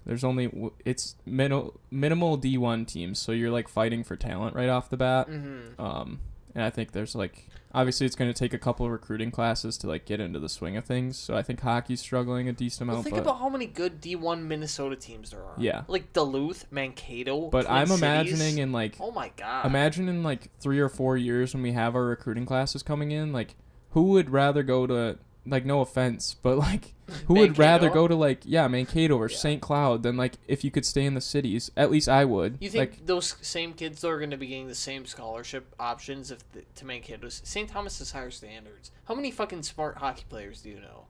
[0.06, 0.52] there's only
[0.86, 5.30] it's minimal minimal D1 teams, so you're like fighting for talent right off the bat.
[5.30, 5.80] mm-hmm.
[5.82, 6.20] Um,
[6.56, 9.77] and I think there's like obviously it's going to take a couple of recruiting classes
[9.80, 11.17] to like get into the swing of things.
[11.17, 13.03] So I think hockey's struggling a decent Well, amount.
[13.06, 15.56] think but about how many good D1 Minnesota teams there are.
[15.58, 15.84] Yeah.
[15.88, 17.49] Like Duluth, Mankato.
[17.49, 18.01] but Twin I'm Cities.
[18.01, 19.65] imagining in like Oh my god.
[19.65, 23.32] Imagine in like three or four years when we have our recruiting classes coming in,
[23.34, 23.56] like
[23.91, 25.17] who would rather go to
[25.49, 26.93] like no offense, but like
[27.27, 29.38] who would rather go to like yeah Mankato or Yeah.
[29.38, 29.62] St.
[29.62, 31.71] Cloud than like if you could stay in the cities?
[31.77, 32.57] At least I would.
[32.60, 36.31] You think like those same kids are going to be getting the same scholarship options
[36.31, 37.29] if the, to Mankato?
[37.29, 37.69] St.
[37.69, 38.91] Thomas has higher standards.
[39.05, 41.05] How many fucking smart hockey players do you know?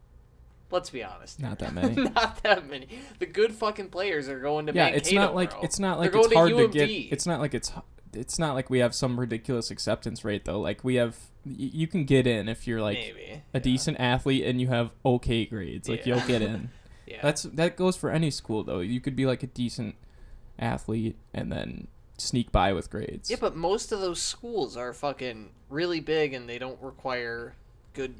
[0.69, 1.39] Let's be honest.
[1.39, 1.95] not that many.
[1.95, 2.87] not that many.
[3.19, 4.97] The good fucking players are going to yeah, Mankato.
[4.97, 5.61] it's not like bro.
[5.61, 6.89] it's not They're like it's hard to get.
[6.89, 7.71] It's not like it's
[8.13, 10.59] it's not like we have some ridiculous acceptance rate though.
[10.59, 11.15] Like we have,
[11.45, 13.59] y- you can get in if you're like maybe a yeah.
[13.59, 15.87] decent athlete and you have okay grades.
[15.89, 16.15] Like Yeah.
[16.15, 16.69] you'll get in.
[17.09, 17.19] Yeah.
[17.21, 18.81] That's that goes for any school though.
[18.81, 19.95] You could be like a decent
[20.59, 23.29] athlete and then sneak by with grades.
[23.31, 27.55] Yeah, but most of those schools are fucking really big and they don't require
[27.93, 28.15] good.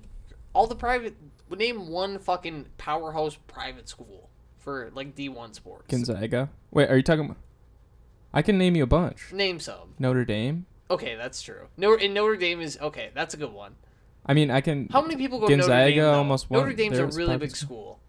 [0.54, 1.17] All the private.
[1.54, 5.88] Name one fucking powerhouse private school for like D1 sports.
[5.89, 6.50] Gonzaga.
[6.71, 7.36] Wait, are you talking?
[8.38, 9.34] I can name you a bunch.
[9.34, 9.95] Name some.
[9.97, 10.67] Notre Dame.
[10.91, 11.67] Okay, that's true.
[11.76, 12.78] Notre, and Notre Dame is.
[12.80, 13.73] Okay, that's a good one.
[14.28, 14.88] I mean, I can.
[14.91, 16.04] How many people go to Notre Gonzaga Dame?
[16.04, 16.13] though?
[16.13, 16.60] almost won.
[16.62, 18.00] Notre Dame's a really big school.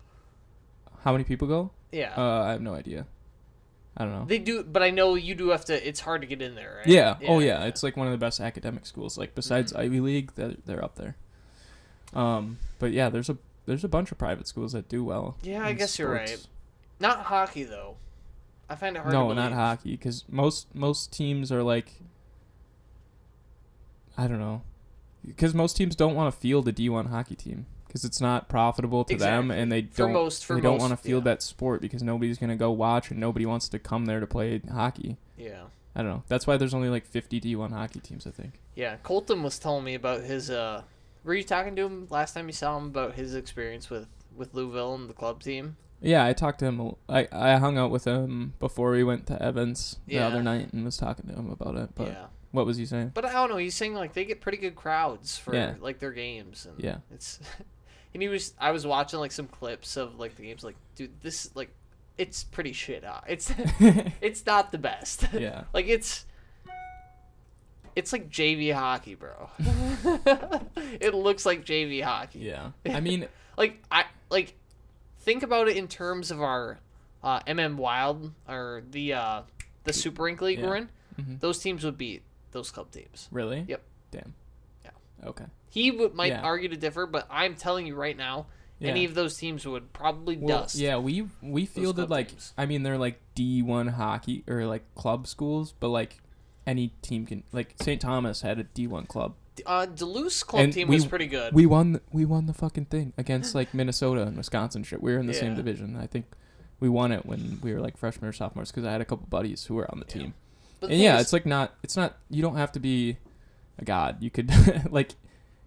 [1.02, 1.70] How many people go?
[1.92, 2.12] Yeah.
[2.14, 3.06] Uh, I have no idea.
[3.96, 4.24] I don't know.
[4.26, 5.88] they do, but I know you do have to.
[5.88, 6.86] It's hard to get in there, right?
[6.86, 7.16] yeah.
[7.26, 7.64] Oh yeah.
[7.64, 9.16] It's like one of the best academic schools.
[9.16, 9.80] Like besides Mhm.
[9.80, 11.16] Ivy League, they're, they're up there.
[12.14, 15.36] Um, but yeah, there's a there's a bunch of private schools that do well.
[15.42, 16.46] Yeah, I guess you're right.
[17.00, 17.96] Not hockey though.
[18.70, 19.12] I find it hard.
[19.12, 21.92] No, to not hockey, because most most teams are like,
[24.16, 24.62] I don't know,
[25.24, 28.48] because most teams don't want to field a D one hockey team because it's not
[28.48, 31.32] profitable to them, and they For don't most- they don't want to field yeah.
[31.32, 34.60] that sport because nobody's gonna go watch and nobody wants to come there to play
[34.70, 35.16] hockey.
[35.36, 35.64] Yeah.
[35.94, 36.22] I don't know.
[36.28, 38.60] That's why there's only like 50 D one hockey teams, I think.
[38.74, 40.50] Yeah, Colton was telling me about his.
[40.50, 40.82] uh
[41.24, 44.54] Were you talking to him last time you saw him about his experience with with
[44.54, 45.76] Louisville and the club team?
[46.00, 46.94] Yeah, I talked to him.
[47.08, 50.26] I, I hung out with him before we went to Evans the Yeah.
[50.28, 51.90] other night and was talking to him about it.
[51.94, 53.12] But yeah, what was he saying?
[53.14, 53.56] but I don't know.
[53.56, 55.74] He's saying like they get pretty good crowds for Yeah.
[55.80, 56.98] like their games, and Yeah.
[57.12, 57.40] it's.
[58.14, 58.54] and he was.
[58.60, 60.62] I was watching like some clips of like the games.
[60.62, 61.70] Like, dude, this like,
[62.16, 63.02] it's pretty shit.
[63.04, 63.20] Huh?
[63.26, 63.52] It's
[64.20, 65.26] it's not the best.
[65.32, 65.64] yeah.
[65.72, 66.24] like it's.
[67.96, 69.50] It's like JV hockey, bro.
[71.00, 72.38] it looks like JV hockey.
[72.40, 72.70] Yeah.
[72.86, 74.54] I mean, like I like
[75.20, 76.78] think about it in terms of our
[77.22, 79.42] uh, MM Wild or the uh,
[79.84, 80.82] the Super Rink League we're Yeah.
[80.82, 81.24] in.
[81.24, 81.40] mhm.
[81.40, 83.28] Those teams would beat those club teams.
[83.30, 83.64] really?
[83.68, 83.82] Yep.
[84.10, 84.34] Damn.
[84.84, 84.90] Yeah.
[85.24, 85.44] Okay.
[85.70, 86.42] He would might Yeah.
[86.42, 88.46] argue to differ, but I'm telling you right now,
[88.78, 88.90] Yeah.
[88.90, 90.76] any of those teams would probably Well, dust.
[90.76, 92.54] yeah, we we fielded club like teams.
[92.56, 96.20] I mean they're like D one hockey or like club schools, but like
[96.66, 98.00] any team can like St.
[98.00, 99.34] Thomas had a D one club.
[99.66, 101.52] Uh, Duluth's club And team we- was pretty good.
[101.54, 105.02] We won we won the fucking thing against like Minnesota and Wisconsin shit.
[105.02, 105.96] We were in the same division.
[105.96, 106.26] I think
[106.80, 109.26] we won it when we were like freshmen or sophomores because I had a couple
[109.28, 110.14] buddies who were on the Yeah.
[110.22, 110.34] team.
[110.80, 113.18] but And yeah, is- it's like not it's not you don't have to be
[113.78, 114.22] a god.
[114.22, 114.50] You could
[114.92, 115.12] like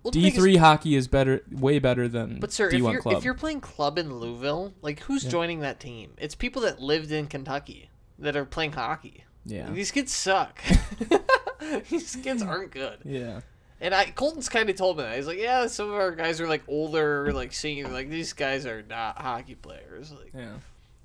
[0.03, 3.01] well, D three hockey is better way better than But sir, D if one you're
[3.01, 3.17] club.
[3.17, 5.29] if you're playing club in Louisville, like who's Yeah.
[5.31, 6.13] joining that team?
[6.17, 9.25] It's people that lived in Kentucky that are playing hockey.
[9.45, 9.69] yeah.
[9.71, 10.59] These kids suck.
[11.89, 12.99] These kids aren't good.
[13.05, 13.41] Yeah.
[13.81, 15.15] And I Colton's kind of told me that.
[15.17, 17.87] He's like, yeah, some of our guys are like older, like senior.
[17.87, 20.11] Like these guys are not hockey players.
[20.11, 20.53] Like Yeah.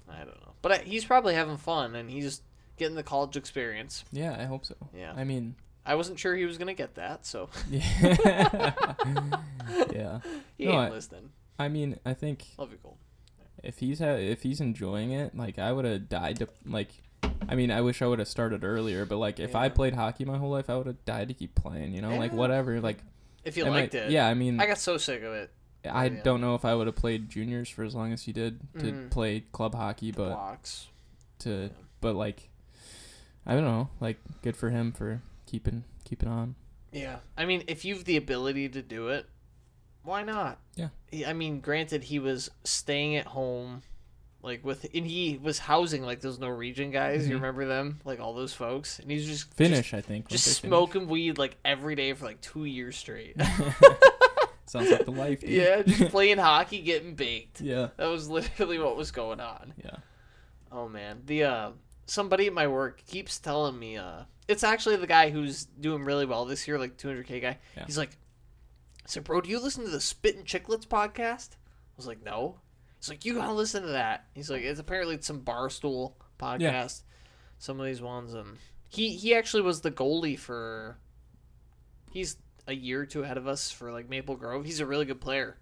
[0.08, 2.42] I don't know, but I, he's probably having fun and he's just
[2.76, 4.04] getting the college experience.
[4.12, 4.74] Yeah, I hope so.
[4.94, 5.12] Yeah.
[5.16, 8.72] I mean, I wasn't sure he was gonna get that, so yeah.
[9.92, 10.18] yeah.
[10.58, 11.30] he No, ain't I- listening.
[11.58, 13.00] I mean, I think Love you, Colton.
[13.62, 16.90] if he's ha- if he's enjoying it, like I would have died to like.
[17.48, 20.24] I mean, I wish I would have started earlier, but like if I played hockey
[20.24, 21.94] my whole life, I would have died to keep playing.
[21.94, 22.80] You know, like whatever.
[22.80, 22.98] Like
[23.44, 24.10] If you I liked might- it.
[24.10, 25.50] Yeah, I mean, I got so sick of it.
[25.88, 26.22] I yeah.
[26.22, 28.84] don't know if I would have played juniors for as long as he did to
[28.92, 29.10] Mhm.
[29.10, 30.88] play club hockey, but Blocks.
[31.40, 31.70] to
[32.00, 32.48] but like
[33.46, 36.56] I don't know, like good for him for keeping keeping on.
[36.90, 37.18] Yeah.
[37.36, 39.26] I mean, if you've the ability to do it,
[40.02, 40.58] why not?
[40.74, 40.88] Yeah.
[41.26, 43.82] I mean, granted, he was staying at home,
[44.46, 47.28] like with, and he was housing like those Norwegian guys.
[47.28, 47.40] You Mhm.
[47.40, 48.00] remember them?
[48.04, 50.28] Like all those folks, and he's just Finnish, I think.
[50.28, 53.36] just, smoking weed like every day for like two years straight.
[54.66, 55.40] Sounds like the life.
[55.40, 55.50] Dude.
[55.50, 57.60] yeah, just playing hockey, getting baked.
[57.60, 57.88] yeah.
[57.96, 59.74] That was literally what was going on.
[59.82, 59.96] Yeah.
[60.72, 61.70] Oh man, the uh,
[62.06, 66.26] somebody at my work keeps telling me uh, it's actually the guy who's doing really
[66.26, 67.58] well this year, like 200k guy.
[67.76, 67.84] Yeah.
[67.86, 68.16] He's like,
[69.06, 71.50] so bro, do you listen to the Spit and Chicklets podcast?
[71.54, 72.58] I was like, no.
[72.98, 74.26] He's like, you gotta listen to that.
[74.34, 77.02] He's like, it's apparently it's some barstool podcast.
[77.58, 80.98] Some of these ones, um, he he actually was the goalie for.
[82.10, 84.64] He's a year or two ahead of us for like Maple Grove.
[84.64, 85.56] He's a really good player.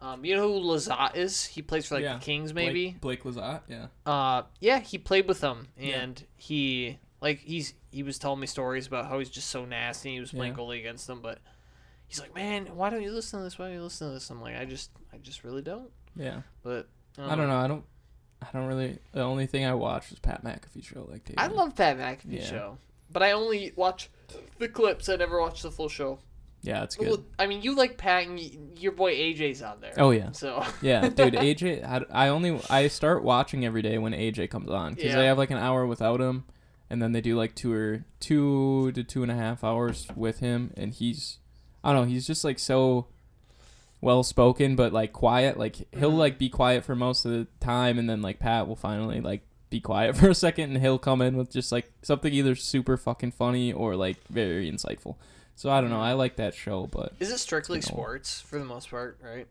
[0.00, 1.44] Um, you know who Lizotte is?
[1.44, 2.14] He plays for like Yeah.
[2.14, 2.90] the Kings, maybe.
[3.00, 3.86] Blake, Blake Lizotte, yeah.
[4.06, 6.00] Uh, yeah, he played with them, Yeah.
[6.00, 10.12] and he like he's he was telling me stories about how he's just so nasty.
[10.14, 10.58] He was playing Yeah.
[10.58, 11.40] goalie against them, but
[12.06, 13.58] he's like, man, why don't you listen to this?
[13.58, 14.30] Why don't you listen to this?
[14.30, 15.90] I'm like, I just, I just really don't.
[16.18, 16.42] Yeah.
[16.62, 17.56] But I don't um, know.
[17.56, 17.84] I don't
[18.42, 21.30] I don't really the only thing I watch is Pat McAfee show like.
[21.36, 22.44] I love Pat McAfee Yeah.
[22.44, 22.78] show,
[23.10, 24.10] but I only watch
[24.58, 25.08] the clips.
[25.08, 26.18] I never watch the full show.
[26.62, 27.08] Yeah, it's good.
[27.08, 28.40] Well, I mean, you like Pat, and
[28.76, 29.94] your boy AJ's on there.
[29.96, 30.32] Oh yeah.
[30.32, 34.70] So Yeah, dude, AJ I, I only I start watching every day when AJ comes
[34.70, 35.16] on cuz Yeah.
[35.16, 36.44] they have like an hour without him
[36.90, 40.40] and then they do like two or two to two and a half hours with
[40.40, 41.38] him and he's
[41.84, 43.06] I don't know, he's just like so
[44.00, 46.18] well spoken but like quiet like he'll Mhm.
[46.18, 49.42] like be quiet for most of the time and then like Pat will finally like
[49.70, 52.96] be quiet for a second and he'll come in with just like something either super
[52.96, 55.16] fucking funny or like very insightful.
[55.56, 57.98] So I don't know, I like that show, but is it strictly It's been a
[57.98, 58.06] while.
[58.06, 59.48] sports for the most part, right?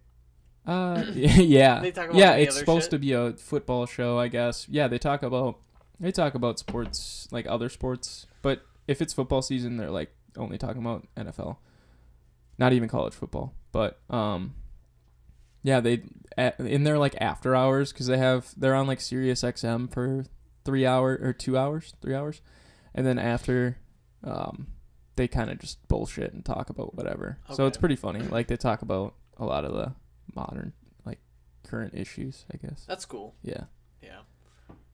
[0.65, 2.31] uh, yeah, They talk about yeah.
[2.35, 2.91] It's supposed shit?
[2.91, 4.67] to be a football show, I guess.
[4.69, 5.57] Yeah, they talk about
[5.99, 10.57] they talk about sports like other sports, but if it's football season, they're like only
[10.57, 11.57] talking about NFL,
[12.57, 13.53] not even college football.
[13.71, 14.55] But um,
[15.63, 16.03] yeah, they
[16.37, 20.25] at, in their like after hours because they have they're on like Sirius XM for
[20.65, 22.41] three hour or two hours, three hours,
[22.95, 23.77] and then after,
[24.23, 24.67] um,
[25.15, 27.39] they kind of just bullshit and talk about whatever.
[27.53, 28.21] So it's pretty funny.
[28.21, 29.93] Like they talk about a lot of the
[30.35, 30.73] modern
[31.05, 31.19] like
[31.63, 32.85] current issues, I guess.
[32.87, 33.35] That's cool.
[33.43, 33.65] Yeah.
[34.01, 34.19] Yeah.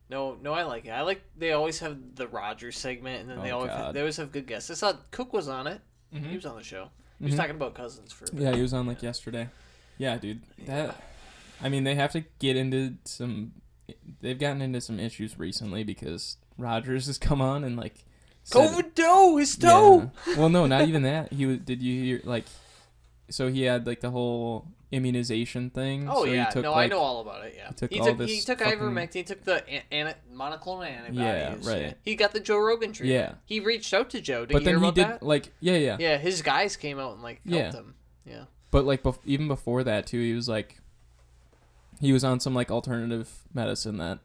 [0.10, 0.90] No, no, I like it.
[0.92, 3.96] I like they always have the Rodgers segment, and then they Oh, always God.
[3.96, 4.70] they always have good guests.
[4.70, 5.82] I saw Cook was on it.
[6.12, 6.90] He was on the show.
[7.24, 7.38] He was Mhm.
[7.38, 8.26] talking about cousins for.
[8.26, 8.42] a bit.
[8.44, 9.50] Yeah, he was on like yesterday.
[9.98, 10.42] Yeah, dude.
[10.66, 11.02] That
[11.62, 13.54] I mean, they have to get into some
[14.22, 18.04] they've gotten into some issues recently because Rodgers has come on and like
[18.44, 20.12] said- COVID toe, his toe.
[20.28, 20.36] Yeah.
[20.38, 21.32] Well, no, not even that.
[21.32, 22.46] He was did you hear like
[23.30, 26.08] so he had like the whole immunization thing.
[26.10, 27.56] Oh so he yeah, took, no, I know all about it.
[27.58, 29.14] Yeah, he took he all took this he took fucking- ivermectin.
[29.16, 31.66] He took the an- ana- monoclonal antibodies.
[31.66, 31.98] Yeah, right.
[32.04, 33.20] He got the Joe Rogan treatment.
[33.20, 33.36] Yeah.
[33.46, 34.46] he reached out to Joe.
[34.46, 35.24] Did But then he did that?
[35.24, 35.98] like yeah, yeah.
[36.00, 37.80] Yeah, his guys came out and like helped Yeah.
[37.80, 37.96] him.
[38.26, 38.44] Yeah.
[38.72, 40.78] But like bef- even before that too, he was like,
[42.00, 44.20] he was on some like alternative medicine that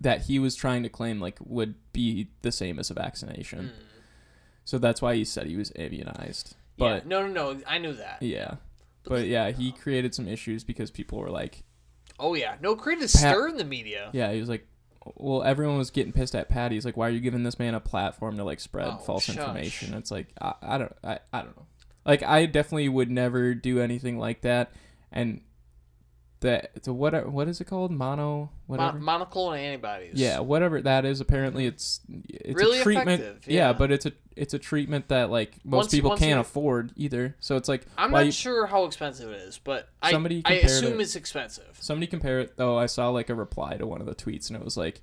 [0.00, 3.66] that he was trying to claim like would be the same as a vaccination.
[3.74, 3.84] Mm.
[4.64, 6.56] So that's why he said he was immunized.
[6.76, 7.00] Yeah.
[7.04, 7.60] No, no, no.
[7.66, 8.22] I knew that.
[8.22, 8.54] yeah,
[9.04, 11.62] But yeah, he created some issues because people were like,
[12.18, 14.10] Oh yeah, no created a stir in the media.
[14.12, 14.66] yeah, he was like.
[15.16, 16.74] Well, everyone was getting pissed at Patty.
[16.76, 19.24] He's like, "Why are you giving this man a platform to like spread Oh, false
[19.24, 19.38] shush.
[19.38, 21.64] information?" It's like, I, I don't, I, I don't know.
[22.04, 24.72] Like, I definitely would never do anything like that.
[25.10, 25.40] And
[26.40, 27.90] that, so what, what is it called?
[27.90, 28.98] Mono, whatever.
[28.98, 30.14] Mon- monoclonal antibodies.
[30.14, 31.20] yeah, whatever that is.
[31.20, 33.20] Apparently, it's it's Really a treatment.
[33.22, 33.68] effective, Yeah.
[33.68, 33.72] yeah.
[33.74, 37.36] but it's a it's a treatment that like most Once- people once can't afford either.
[37.40, 40.58] So it's like I'm not you- sure how expensive it is, but I Somebody I
[40.58, 41.76] compared assume it- it's expensive.
[41.80, 42.78] Somebody compare it though.
[42.78, 45.02] I saw like a reply to one of the tweets, and it was like,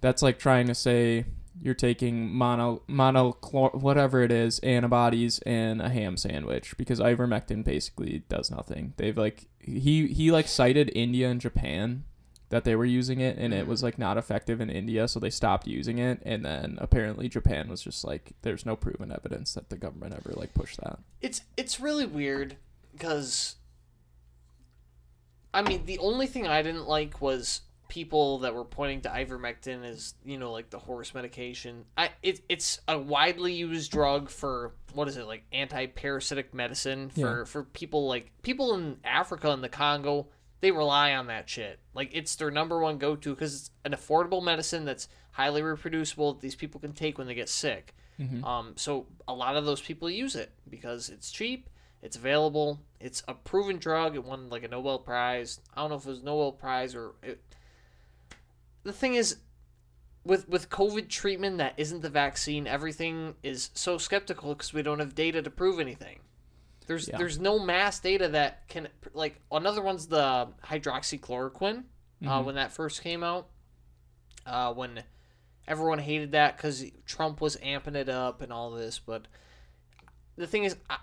[0.00, 1.24] "That's like trying to say
[1.62, 8.24] you're taking mono monochlor whatever it is antibodies and a ham sandwich because ivermectin basically
[8.28, 8.94] does nothing.
[8.96, 12.04] They've like he he like cited India and Japan
[12.48, 13.86] that they were using it and it was mm-hmm.
[13.86, 17.80] like not effective in India so they stopped using it and then apparently Japan was
[17.80, 20.98] just like there's no proven evidence that the government ever like pushed that.
[21.20, 22.56] It's it's really weird
[22.92, 23.54] because
[25.54, 27.60] I mean the only thing I didn't like was
[27.92, 31.84] people that were pointing to ivermectin as you know like the horse medication.
[31.98, 37.40] I it, it's a widely used drug for what is it like anti-parasitic medicine for
[37.40, 37.44] Yeah.
[37.44, 40.28] for people like people in Africa and the Congo.
[40.62, 41.80] they rely on that shit.
[41.92, 46.32] Like it's their number one go to because it's an affordable medicine that's highly reproducible.
[46.32, 47.94] That these people can take when they get sick.
[48.18, 48.42] Mhm.
[48.42, 51.68] Um, so a lot of those people use it because it's cheap,
[52.00, 54.14] it's available, it's a proven drug.
[54.14, 55.60] It won like a Nobel Prize.
[55.74, 57.16] I don't know if it was Nobel Prize or.
[57.22, 57.42] It...
[58.84, 59.36] The thing is,
[60.24, 64.98] with with COVID treatment that isn't the vaccine, everything is so skeptical because we don't
[64.98, 66.20] have data to prove anything.
[66.86, 67.18] There's Yeah.
[67.18, 71.84] there's no mass data that can like another one's the hydroxychloroquine
[72.26, 72.44] uh, Mhm.
[72.44, 73.48] when that first came out.
[74.44, 75.04] Uh, when
[75.68, 79.28] everyone hated that because Trump was amping it up and all this, but
[80.36, 80.98] the thing is, I,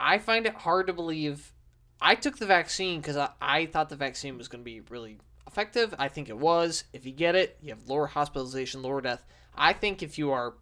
[0.00, 1.52] I find it hard to believe.
[2.00, 5.18] I took the vaccine because I, I thought the vaccine was going to be really
[5.48, 5.94] effective.
[5.98, 6.84] I think it was.
[6.92, 9.24] If you get it, you have lower hospitalization, lower death.
[9.56, 10.54] I think if you are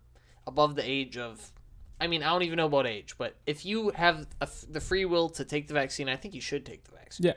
[0.46, 1.52] above the age of,
[2.00, 5.04] I mean, I don't even know about age, but if you have a the free
[5.04, 7.26] will to take the vaccine, I think you should take the vaccine.
[7.26, 7.34] Yeah.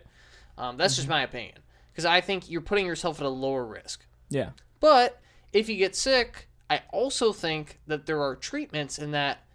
[0.57, 1.59] Um, that's just my opinion
[1.91, 4.05] because I think you're putting yourself at a lower risk.
[4.29, 4.51] Yeah.
[4.79, 9.45] But if you get sick, I also think that there are treatments and that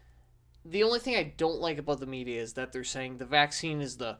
[0.65, 3.81] the only thing I don't like about the media is that they're saying the vaccine
[3.81, 4.19] is the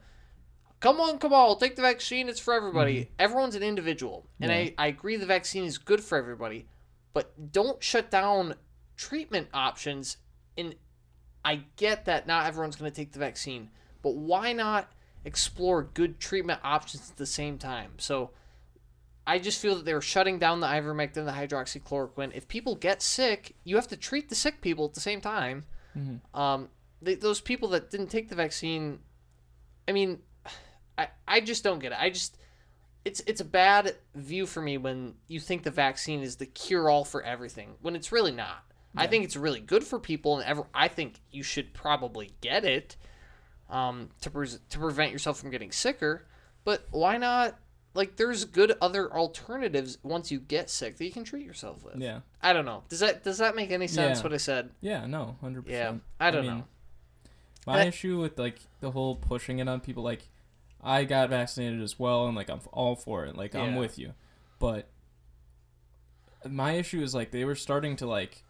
[0.85, 3.11] come on, come on, take the vaccine, it's for everybody.
[3.19, 4.27] Everyone's an individual.
[4.41, 4.57] And Yeah.
[4.59, 6.69] I, I agree the vaccine is good for everybody,
[7.15, 8.55] but don't shut down
[8.97, 10.19] treatment options.
[10.59, 10.75] And
[11.45, 13.71] I get that not everyone's going to take the vaccine,
[14.03, 14.93] but why not
[15.25, 17.93] explore good treatment options at the same time?
[17.97, 18.33] So
[19.27, 22.33] I just feel that they're shutting down the ivermectin, the hydroxychloroquine.
[22.35, 25.65] If people get sick, you have to treat the sick people at the same time.
[25.97, 26.21] Mhm.
[26.39, 26.69] Um,
[27.01, 28.99] they, those people that didn't take the vaccine,
[29.89, 30.21] I mean,
[30.97, 31.99] I, I just don't get it.
[32.01, 32.37] I just
[33.05, 36.89] it's it's a bad view for me when you think the vaccine is the cure
[36.89, 38.65] all for everything when it's really not.
[38.97, 42.65] I think it's really good for people, and ever I think you should probably get
[42.65, 42.97] it
[43.69, 46.27] um, to pres to prevent yourself from getting sicker.
[46.65, 47.59] But why not?
[47.95, 51.97] Like, there's good other alternatives once you get sick that you can treat yourself with.
[51.97, 52.21] Yeah.
[52.43, 52.83] I don't know.
[52.89, 54.19] Does that does that make any sense?
[54.19, 54.23] Yeah.
[54.25, 54.71] What I said?
[54.81, 55.07] Yeah.
[55.07, 55.37] No.
[55.43, 55.65] 100%.
[55.69, 55.95] Yeah.
[56.19, 56.65] I don't mean, know.
[57.67, 60.29] My I- issue with like the whole pushing it on people, like
[60.85, 63.37] I got vaccinated as well, and like I'm all for it.
[63.37, 63.79] Like I'm Yeah.
[63.81, 64.13] with you,
[64.59, 64.89] but
[66.49, 68.43] my issue is like they were starting to like.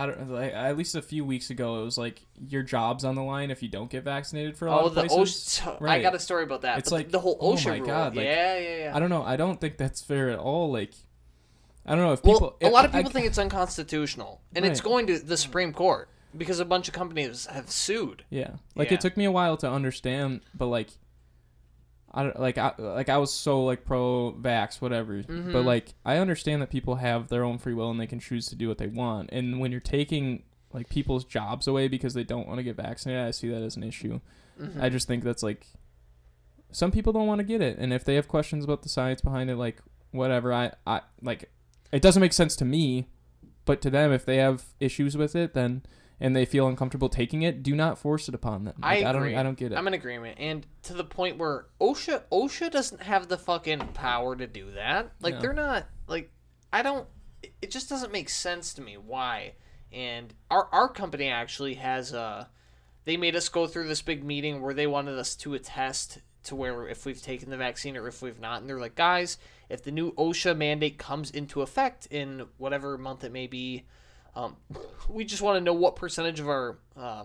[0.00, 3.04] I don't know like at least a few weeks ago it was like your job's
[3.04, 5.60] on the line if you don't get vaccinated for a lot Oh, of the places.
[5.60, 5.74] OSHA.
[5.80, 6.02] I Right.
[6.02, 6.78] got a story about that.
[6.78, 7.86] It's like, the, the whole oh OSHA my rule.
[7.86, 8.92] God, like, yeah, yeah, yeah.
[8.96, 9.24] I don't know.
[9.24, 10.70] I don't think that's fair at all.
[10.70, 10.92] Like,
[11.84, 12.56] I don't know if Well, people.
[12.62, 14.84] a lot of I- people think it's unconstitutional, and it's Right.
[14.88, 18.22] going to the Supreme Court because a bunch of companies have sued.
[18.30, 18.94] Yeah, like Yeah.
[18.94, 20.90] it took me a while to understand, but like,
[22.18, 25.52] I don't like I like I was so like pro vax whatever, Mhm.
[25.52, 28.46] but like I understand that people have their own free will and they can choose
[28.46, 32.24] to do what they want, and when you're taking like people's jobs away because they
[32.24, 34.20] don't want to get vaccinated, I see that as an issue.
[34.60, 34.82] Mhm.
[34.82, 35.66] I just think that's like
[36.70, 39.20] some people don't want to get it, and if they have questions about the science
[39.20, 41.50] behind it, like whatever, I I like
[41.92, 43.06] it doesn't make sense to me,
[43.64, 45.82] but to them, if they have issues with it, then
[46.20, 48.74] and they feel uncomfortable taking it, do not force it upon them.
[48.82, 49.30] I Like, I, agree.
[49.30, 49.76] don't I don't get it.
[49.78, 54.34] I'm in agreement, and to the point where OSHA OSHA doesn't have the fucking power
[54.36, 55.12] to do that.
[55.20, 55.40] Like No.
[55.40, 56.30] they're not like
[56.72, 57.06] I don't.
[57.42, 59.54] it- It just doesn't make sense to me why.
[59.92, 62.48] And our our company actually has a.
[63.04, 66.54] They made us go through this big meeting where they wanted us to attest to
[66.54, 69.38] where if we've taken the vaccine or if we've not, and they're like, guys,
[69.70, 73.84] if the new OSHA mandate comes into effect in whatever month it may be,
[74.34, 74.56] um,
[75.08, 77.24] we just want to know what percentage of our uh,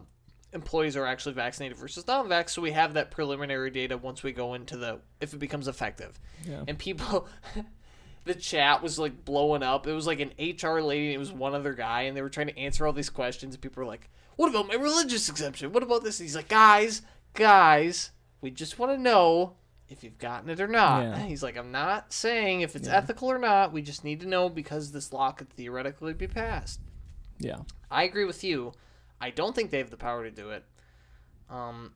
[0.54, 4.54] employees are actually vaccinated versus non-vax, so we have that preliminary data once we go
[4.54, 6.20] into the if it becomes effective.
[6.46, 6.63] yeah.
[6.68, 7.28] And people,
[8.26, 9.88] the chat was like blowing up.
[9.88, 12.30] It was like an HR lady, and it was one other guy, and they were
[12.30, 13.56] trying to answer all these questions.
[13.56, 15.72] And people were like, "What about my religious exemption?
[15.74, 17.02] What about this?" And he's like, "Guys,
[17.34, 18.12] guys,
[18.42, 19.56] we just want to know."
[19.89, 21.20] If you've gotten it or not, Yeah.
[21.20, 22.96] he's like, I'm not saying if it's Yeah.
[22.96, 23.72] ethical or not.
[23.74, 26.80] We just need to know because this law could theoretically be passed.
[27.39, 27.58] Yeah.
[27.91, 28.74] I agree with you.
[29.22, 30.63] I don't think they have the power to do it.
[31.50, 31.93] Um,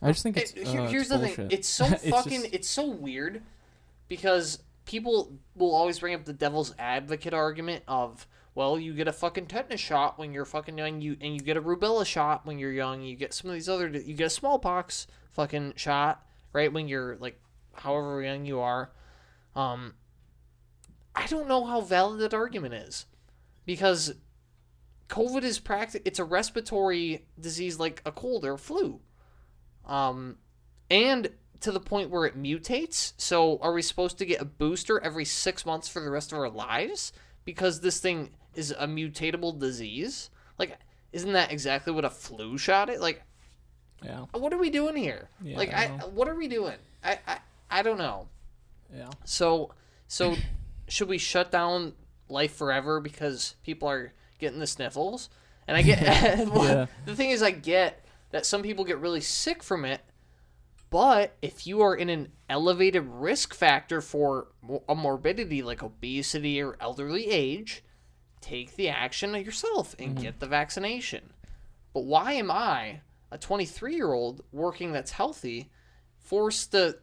[0.00, 1.48] I just think it's it- here- uh, here's it's the thing.
[1.50, 2.42] It's so It's fucking.
[2.42, 3.42] just- It's so weird
[4.08, 9.12] because people will always bring up the devil's advocate argument of, well, you get a
[9.12, 12.58] fucking tetanus shot when you're fucking young, you and you get a rubella shot when
[12.58, 13.02] you're young.
[13.02, 13.88] You get some of these other.
[13.88, 17.40] You get a smallpox fucking shot right when you're like,
[17.74, 18.90] however young you are.
[19.56, 19.94] Um,
[21.14, 23.06] I don't know how valid that argument is,
[23.66, 24.14] because
[25.12, 26.02] COVID is practic.
[26.06, 29.00] It's a respiratory disease like a cold or a flu.
[29.84, 30.38] Um,
[30.90, 31.28] and
[31.60, 33.12] to the point where it mutates.
[33.18, 36.38] So, are we supposed to get a booster every six months for the rest of
[36.38, 37.12] our lives
[37.44, 40.30] because this thing is a mutatable disease?
[40.58, 40.78] Like,
[41.12, 43.00] isn't that exactly what a flu shot is?
[43.00, 43.22] Like,
[44.02, 44.24] Yeah.
[44.32, 45.28] What are we doing here?
[45.42, 46.76] Yeah, like, I I, what are we doing?
[47.04, 47.38] I, I,
[47.70, 48.28] I don't know.
[48.94, 49.10] Yeah.
[49.24, 49.74] So,
[50.08, 50.36] so
[50.88, 51.92] should we shut down
[52.28, 55.30] life forever because people are getting the sniffles?
[55.66, 56.86] And I get well, Yeah.
[57.06, 60.02] the thing is, I get that some people get really sick from it,
[60.90, 64.48] but if you are in an elevated risk factor for
[64.88, 67.82] a morbidity like obesity or elderly age,
[68.42, 70.24] take the action yourself and mm-hmm.
[70.24, 71.32] get the vaccination.
[71.94, 75.70] But why am I, a 23 year old working that's healthy,
[76.18, 76.98] forced to,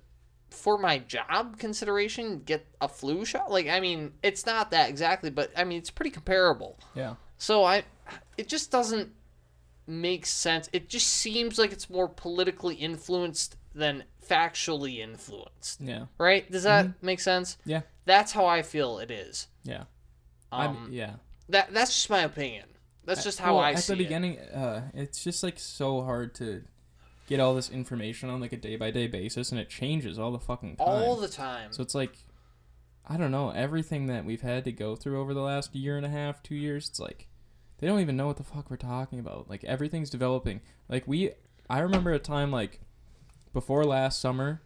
[0.52, 3.52] for my job consideration, get a flu shot?
[3.52, 6.80] Like, I mean, it's not that exactly, but I mean, it's pretty comparable.
[6.94, 7.16] Yeah.
[7.40, 7.84] So I,
[8.38, 9.12] it just doesn't
[9.88, 10.70] make sense.
[10.72, 15.82] It just seems like it's more politically influenced than factually influenced.
[15.82, 16.06] Yeah.
[16.20, 16.50] Right?
[16.52, 17.58] Does that make sense?
[17.66, 17.82] Yeah.
[18.06, 19.48] That's how I feel it is.
[19.64, 19.86] Yeah.
[20.52, 21.14] Um, I'm, yeah.
[21.50, 22.66] that that's just my opinion.
[23.06, 24.04] That's just how Well, I at see the it.
[24.04, 26.64] beginning, uh, it's just like so hard to
[27.28, 30.32] get all this information on like a day by day basis, and it changes all
[30.32, 30.88] the fucking time.
[30.88, 31.72] All the time.
[31.72, 32.18] So it's like,
[33.12, 36.06] I don't know, everything that we've had to go through over the last year and
[36.06, 37.28] a half, two years, it's like,
[37.80, 39.50] they don't even know what the fuck we're talking about.
[39.50, 40.62] Like, everything's developing.
[40.88, 41.32] Like, we,
[41.70, 42.80] I remember a time, like,
[43.52, 44.62] before last summer,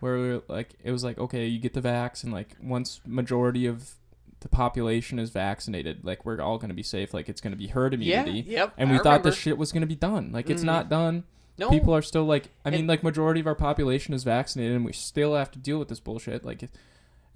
[0.00, 3.00] where we were, like, it was like, okay, you get the vax, and, like, once
[3.06, 3.94] majority of
[4.40, 7.14] the population is vaccinated, like, we're all going to be safe.
[7.14, 8.40] Like, it's going to be herd immunity.
[8.46, 8.58] yeah.
[8.60, 8.74] Yep.
[8.76, 9.30] And I we thought remember.
[9.30, 10.32] this shit was going to be done.
[10.32, 10.66] Like, it's Mhm.
[10.66, 11.24] not done
[11.58, 11.70] No.
[11.70, 14.84] people are still like i mean And- like majority of our population is vaccinated and
[14.84, 16.68] we still have to deal with this bullshit like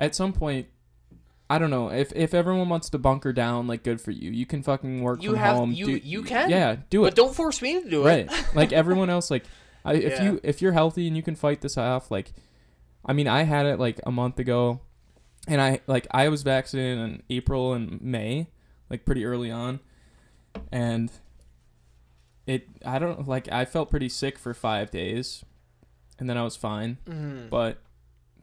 [0.01, 0.67] at some point
[1.49, 4.47] i don't know if if everyone wants to bunker down like good for you you
[4.47, 6.51] can fucking work You from have- home you- do- you can.
[6.51, 7.09] yeah do it.
[7.09, 8.29] but don't force me to do it.
[8.29, 9.45] right like everyone else like
[9.85, 10.23] I, if Yeah.
[10.25, 12.33] you if you're healthy and you can fight this off like
[13.07, 14.81] i mean i had it like a month ago
[15.49, 18.49] and i like i was vaccinated in april and may
[18.91, 19.81] like pretty early on
[20.73, 21.11] and
[22.47, 25.45] it i don't like i felt pretty sick for five days
[26.19, 27.49] and then i was fine Mhm.
[27.51, 27.79] but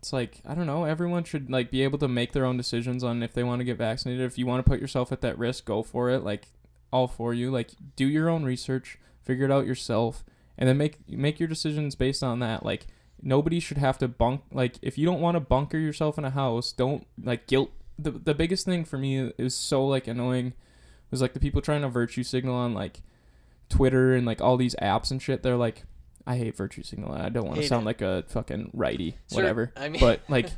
[0.08, 3.04] it's like i don't know everyone should like be able to make their own decisions
[3.04, 4.26] on if they want to get vaccinated.
[4.26, 6.48] If you want to put yourself at that risk go for it like
[6.94, 7.52] all for you.
[7.52, 10.24] Like do your own research figure it out yourself
[10.58, 12.64] and then make make your decisions based on that.
[12.64, 12.88] Like
[13.22, 16.30] nobody should have to bunk like if you don't want to bunker yourself in a
[16.30, 20.54] house don't like guilt the, the biggest thing for me is so like annoying
[21.12, 23.02] was like the people trying to virtue signal on like
[23.70, 25.44] twitter and like all these apps and shit.
[25.44, 25.84] They're like
[26.28, 27.20] i hate virtue signaling.
[27.22, 27.86] i don't want to Hate sound it.
[27.88, 30.50] like a fucking righty Sure, whatever I mean, but like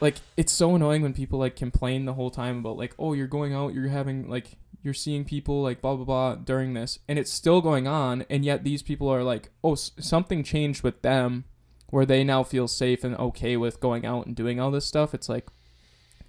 [0.00, 3.26] like it's so annoying when people like complain the whole time about like oh you're
[3.26, 7.18] going out you're having like you're seeing people like blah blah blah during this and
[7.18, 11.00] it's still going on and yet these people are like oh s- something changed with
[11.02, 11.44] them
[11.90, 15.14] where they now feel safe and okay with going out and doing all this stuff
[15.14, 15.46] it's like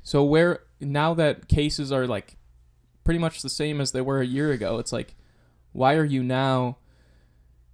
[0.01, 2.38] so where now that cases are like
[3.03, 5.15] pretty much the same as they were a year ago it's like
[5.73, 6.77] why are you now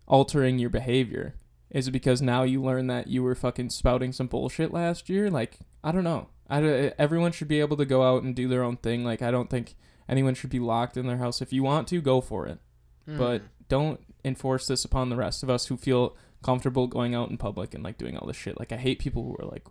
[0.08, 1.36] altering your behavior
[1.70, 5.32] is it because now you learn that you were fucking spouting some bullshit last year?
[5.32, 6.28] Like, I don't know.
[6.48, 6.62] I,
[7.00, 9.04] everyone should be able to go out and do their own thing.
[9.04, 9.74] Like, I don't think
[10.08, 11.42] anyone should be locked in their house.
[11.42, 12.60] If you want to, go for it.
[13.08, 13.46] But Mhm.
[13.70, 17.74] don't enforce this upon the rest of us who feel comfortable going out in public
[17.74, 18.60] and like doing all this shit.
[18.60, 19.66] Like, I hate people who are like,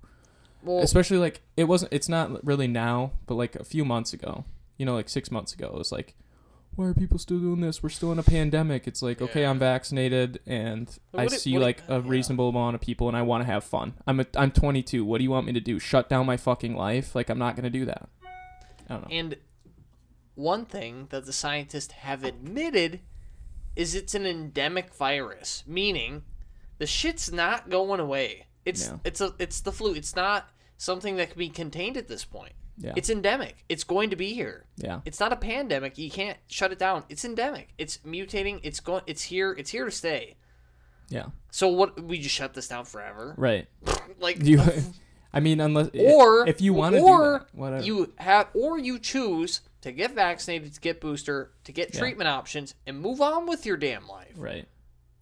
[0.64, 1.92] well, especially like it wasn't.
[1.92, 4.44] It's not really now, but like a few months ago.
[4.76, 6.16] You know, like six months ago, it was like.
[6.74, 7.82] Why are people still doing this?
[7.82, 8.86] We're still in a pandemic.
[8.86, 12.48] It's like, okay, I'm vaccinated and I What it- see what it- like a reasonable
[12.48, 13.94] amount of people and I want to have fun.
[14.06, 15.04] I'm a, I'm 22.
[15.04, 15.78] What do you want me to do?
[15.78, 17.14] Shut down my fucking life?
[17.14, 18.08] Like I'm not going to do that.
[18.88, 19.08] I don't know.
[19.10, 19.36] And
[20.34, 23.00] one thing that the scientists have admitted
[23.76, 26.22] is it's an endemic virus, meaning
[26.78, 28.46] the shit's not going away.
[28.64, 29.92] It's it's a it's the flu.
[29.94, 30.48] It's not
[30.78, 32.52] something that can be contained at this point.
[32.78, 32.92] Yeah.
[32.96, 33.64] It's endemic.
[33.68, 34.64] It's going to be here.
[34.76, 35.00] yeah.
[35.04, 35.98] It's not a pandemic.
[35.98, 37.04] You can't shut it down.
[37.08, 37.68] It's endemic.
[37.78, 38.60] It's mutating.
[38.62, 39.02] It's going.
[39.06, 39.52] It's here.
[39.52, 40.36] It's here to stay.
[41.08, 41.26] Yeah.
[41.50, 42.02] So what?
[42.02, 43.34] We just shut this down forever?
[43.36, 43.68] Right.
[44.20, 44.60] Like You
[45.32, 47.82] I mean unless or if you want to or do that, whatever.
[47.84, 52.00] you have or you choose to get vaccinated to get booster to get Yeah.
[52.00, 54.66] treatment options and move on with your damn life right.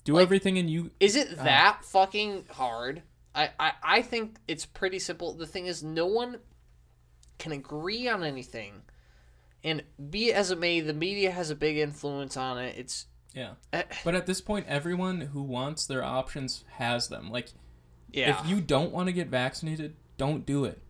[0.04, 1.44] Do Like- everything and you is it Uh.
[1.44, 3.02] that fucking hard
[3.34, 6.38] I, I i think it's pretty simple the thing is no one
[7.40, 8.82] can agree on anything
[9.64, 13.06] and be it as it may the media has a big influence on it it's
[13.34, 13.52] Yeah.
[13.72, 17.30] eh, But at this point everyone who wants their options has them.
[17.30, 17.48] Like
[18.12, 20.80] yeah if you don't want to get vaccinated, don't do it.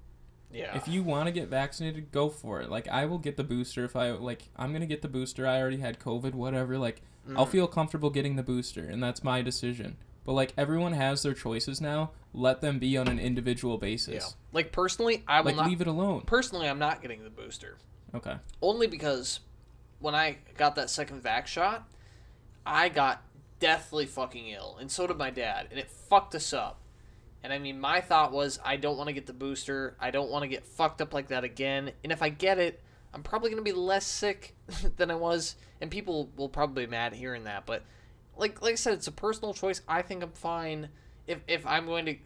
[0.53, 2.70] yeah If you want to get vaccinated, go for it.
[2.70, 5.46] Like I will get the booster if I like I'm to get the booster.
[5.46, 6.78] I already had covid, whatever.
[6.78, 7.03] Like
[7.36, 7.51] I'll Mm.
[7.51, 9.96] feel comfortable getting the booster and that's my decision.
[10.24, 12.12] But like everyone has their choices now.
[12.33, 14.14] Let them be on an individual basis.
[14.14, 16.22] yeah like personally i will Like not leave it alone.
[16.26, 17.76] personally i'm not getting the booster
[18.14, 18.37] Okay.
[18.62, 19.41] only because
[20.01, 21.87] when I got that second vax shot,
[22.66, 23.22] I got
[23.61, 26.81] deathly fucking ill, and so did my dad, and it fucked us up.
[27.45, 29.95] And I mean, my thought was, I don't want to get the booster.
[30.01, 31.93] I don't want to get fucked up like that again.
[32.03, 32.81] And if I get it,
[33.14, 34.55] I'm probably going to be less sick
[34.97, 35.55] than I was.
[35.81, 37.64] And people will probably be mad hearing that.
[37.66, 37.83] But
[38.37, 39.83] like like I said, it's a personal choice.
[39.87, 40.89] I think I'm fine
[41.31, 42.16] if if I'm going to.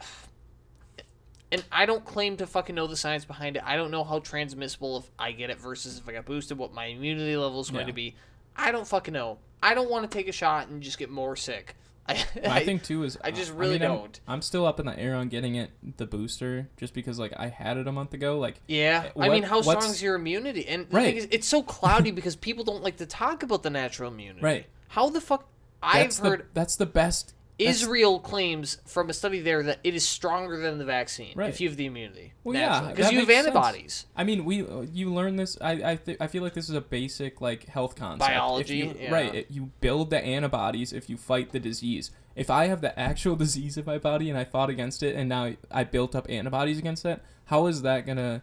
[1.52, 3.62] And I don't claim to fucking know the science behind it.
[3.64, 6.72] I don't know how transmissible if I get it versus if I got boosted, what
[6.72, 7.86] my immunity level is going Yeah.
[7.88, 8.16] to be.
[8.57, 9.38] I don't fucking know.
[9.62, 11.76] I don't want to take a shot and just get more sick.
[12.09, 14.20] I, My thing too is I just really I'm- don't.
[14.26, 17.48] I'm, still up in the air on getting it the booster just because like I
[17.48, 18.38] had it a month ago.
[18.38, 20.66] Like Yeah, eh, I mean, how strong is your immunity?
[20.66, 21.05] And the Right.
[21.07, 24.40] thing is, it's so cloudy because people don't like to talk about the natural immunity.
[24.44, 24.66] Right.
[24.88, 25.48] How the fuck?
[25.82, 27.32] I've the heard that's the best.
[27.59, 31.48] That's- Israel claims from a study there that it is stronger than the vaccine Right.
[31.48, 32.32] if you have the immunity.
[32.42, 33.46] Well, yeah, because you have makes sense.
[33.48, 34.07] antibodies.
[34.16, 35.57] I mean, we you learn this.
[35.61, 38.28] I I, th- I feel like this is a basic like health concept.
[38.30, 39.12] Biology, you- yeah.
[39.12, 39.34] right?
[39.34, 42.11] It, you build the antibodies if you fight the disease.
[42.34, 45.28] If I have the actual disease in my body and I fought against it and
[45.28, 48.42] now I built up antibodies against it, how is that gonna?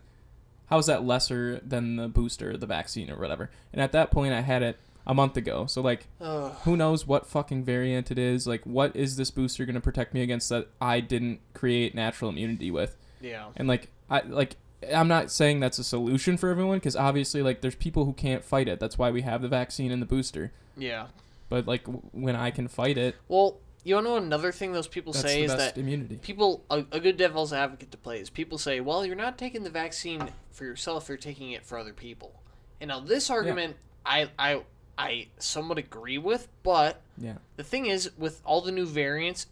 [0.67, 3.51] How is that lesser than the booster, the vaccine, or whatever?
[3.73, 4.77] And at that point, I had it
[5.07, 5.65] a month ago.
[5.65, 6.53] So like, Ugh.
[6.63, 8.45] who knows what fucking variant it is?
[8.47, 12.71] Like, what is this booster gonna protect me against that I didn't create natural immunity
[12.71, 12.95] with?
[13.21, 13.49] Yeah.
[13.55, 14.55] and like i like
[14.91, 18.43] i'm not saying that's a solution for everyone because obviously like there's people who can't
[18.43, 21.05] fight it that's why we have the vaccine and the booster Yeah.
[21.47, 25.13] but like w- when i can fight it Well, you know another thing those people
[25.13, 28.19] that's say the is best that immunity people a, a good devil's advocate to play
[28.19, 31.77] is people say, well, you're not taking the vaccine for yourself; you're taking it for
[31.77, 32.41] other people.
[32.79, 34.63] And now this argument, I I
[34.97, 39.47] I somewhat agree with, but yeah the thing is, with all the new variants,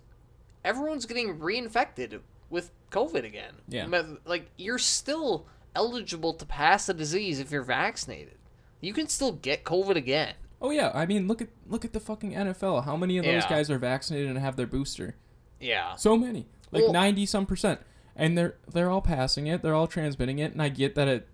[0.63, 2.19] everyone's getting reinfected
[2.49, 3.53] with COVID again.
[3.67, 3.87] Yeah.
[4.25, 8.35] Like you're still eligible to pass the disease if you're vaccinated.
[8.81, 10.33] You can still get COVID again.
[10.61, 13.43] oh yeah i mean look at look at the fucking nfl how many of those
[13.43, 13.49] Yeah.
[13.49, 15.15] guys are vaccinated and have their booster
[15.59, 15.95] Yeah.
[15.95, 17.79] so many like Well- 90 some percent
[18.15, 21.27] and they're they're all passing it they're all transmitting it and i get that it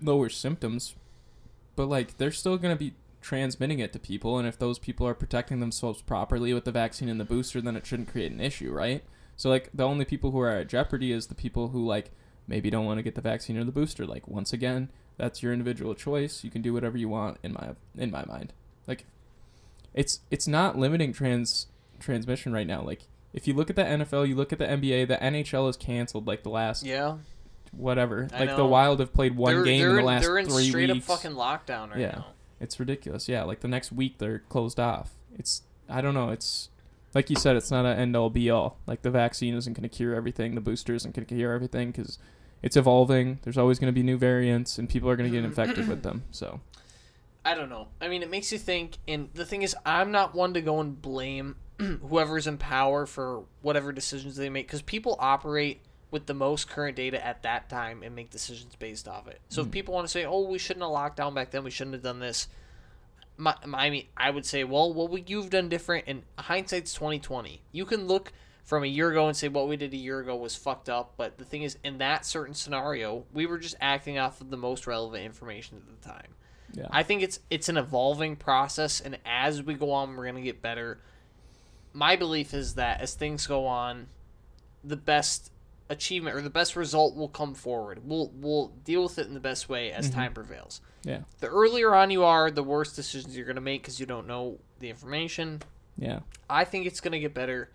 [0.00, 0.96] lowers symptoms
[1.76, 5.06] but like they're still going to be transmitting it to people and if those people
[5.06, 8.40] are protecting themselves properly with the vaccine and the booster then it shouldn't create an
[8.40, 9.04] issue right
[9.36, 12.10] so like the only people who are at jeopardy is the people who like
[12.48, 15.52] maybe don't want to get the vaccine or the booster like once again that's your
[15.52, 18.52] individual choice you can do whatever you want in my in my mind
[18.88, 19.04] like
[19.94, 21.68] it's it's not limiting trans
[22.00, 23.02] transmission right now like
[23.32, 26.26] if you look at the NFL, you look at the NBA, the NHL is canceled
[26.26, 27.16] like the last Yeah.
[27.74, 28.28] whatever.
[28.30, 28.66] I like the.
[28.66, 30.90] Wild have played one they're, game they're in the in, last they're in three straight
[30.92, 31.08] weeks.
[31.08, 32.10] up fucking lockdown right Yeah.
[32.10, 32.26] now.
[32.62, 33.28] It's ridiculous.
[33.28, 35.14] Yeah, like the next week they're closed off.
[35.36, 36.30] It's I don't know.
[36.30, 36.68] It's
[37.14, 38.78] like you said, it's not an end all be all.
[38.86, 40.54] Like the vaccine isn't going to cure everything.
[40.54, 42.18] The booster isn't going to cure everything because
[42.62, 43.40] it's evolving.
[43.42, 46.02] There's always going to be new variants, and people are going to get infected with
[46.02, 46.22] them.
[46.30, 46.60] So
[47.44, 47.88] I don't know.
[48.00, 48.98] I mean, it makes you think.
[49.08, 53.44] And the thing is, I'm not one to go and blame whoever's in power for
[53.60, 55.80] whatever decisions they make because people operate
[56.12, 59.40] with the most current data at that time and make decisions based off it.
[59.48, 59.72] So if hmm.
[59.72, 61.64] people want to say, "Oh, we shouldn't have locked down back then.
[61.64, 62.46] We shouldn't have done this,"
[63.36, 66.94] my, my I mean, I would say, "Well, what would you've done different?" And hindsight's
[66.94, 67.62] 2020.
[67.72, 68.32] You can look
[68.64, 71.14] from a year ago and say what we did a year ago was fucked up.
[71.16, 74.56] But the thing is, in that certain scenario, we were just acting off of the
[74.56, 76.34] most relevant information at the time.
[76.72, 80.42] yeah, I think it's it's an evolving process, and as we go on, we're gonna
[80.42, 81.00] get better.
[81.94, 84.08] My belief is that as things go on,
[84.84, 85.51] the best
[85.92, 88.00] achievement or the best result will come forward.
[88.04, 90.18] We'll we'll deal with it in the best way as mm-hmm.
[90.18, 90.80] time prevails.
[91.04, 94.26] yeah, The earlier on you are, the worse decisions you're gonna make because you don't
[94.26, 95.62] know the information.
[95.96, 96.20] yeah.
[96.50, 97.70] I think it's gonna get better.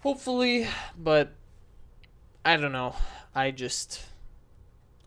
[0.00, 0.66] Hopefully,
[0.98, 1.32] but
[2.44, 2.94] I don't know.
[3.34, 4.02] I just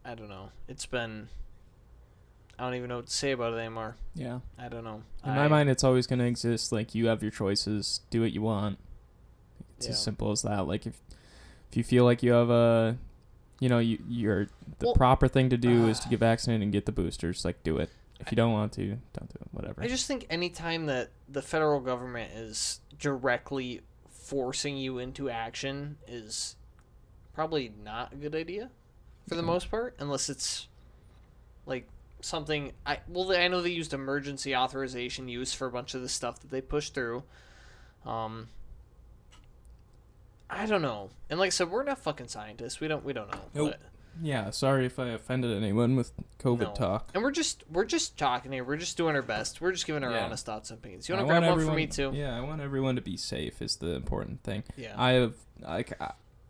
[0.04, 0.50] I don't know.
[0.68, 1.30] It's been
[2.58, 3.96] I don't even know what to say about it anymore.
[4.14, 4.40] Yeah.
[4.58, 5.04] I don't know.
[5.26, 6.72] In I, my mind, it's always going to exist.
[6.72, 8.00] Like you have your choices.
[8.10, 8.80] Do what you want.
[9.78, 9.92] It's Yeah.
[9.92, 10.66] as simple as that.
[10.66, 10.98] Like if
[11.76, 12.98] if you feel like you have a,
[13.60, 14.46] you know, you you're
[14.80, 17.44] the Well, proper thing to do is to get vaccinated and get the boosters.
[17.44, 17.90] Like do it.
[18.22, 19.48] If you don't want to, don't do it.
[19.52, 19.84] Whatever.
[19.84, 26.56] I just think anytime that the federal government is directly forcing you into action is
[27.34, 28.70] probably not a good idea
[29.28, 29.46] for the Okay.
[29.48, 30.70] most part, unless it's
[31.66, 31.90] like
[32.22, 32.72] something.
[32.86, 36.40] I well, I know they used emergency authorization use for a bunch of the stuff
[36.40, 37.24] that they pushed through.
[38.06, 38.48] Um,
[40.56, 42.80] I don't know, and like I said, we're not fucking scientists.
[42.80, 43.40] We don't we don't know.
[43.54, 43.72] Nope.
[43.72, 43.82] but-
[44.22, 44.50] yeah.
[44.52, 46.74] Sorry if I offended anyone with COVID No.
[46.74, 47.10] talk.
[47.14, 48.64] And we're just we're just talking here.
[48.64, 49.60] We're just doing our best.
[49.60, 50.24] We're just giving our Yeah.
[50.24, 51.10] honest thoughts and opinions.
[51.10, 52.12] You want to grab one for me too?
[52.14, 53.62] Yeah, I want everyone to be safe.
[53.62, 54.64] Is the important thing.
[54.78, 54.94] Yeah.
[54.98, 56.00] I have like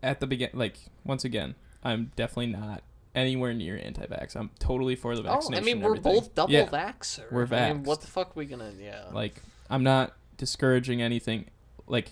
[0.04, 2.84] at the begin like once again, I'm definitely not
[3.16, 4.36] anywhere near anti-vax.
[4.36, 5.56] I'm totally for the vaccination.
[5.56, 6.14] Oh, I mean, we're everything.
[6.14, 6.68] both double Yeah.
[6.68, 7.32] vaxxer.
[7.32, 8.74] We're I mean, what the fuck are we gonna?
[8.80, 9.06] Yeah.
[9.12, 9.42] Like
[9.72, 11.46] I'm not discouraging anything.
[11.88, 12.12] Like,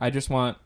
[0.00, 0.56] I just want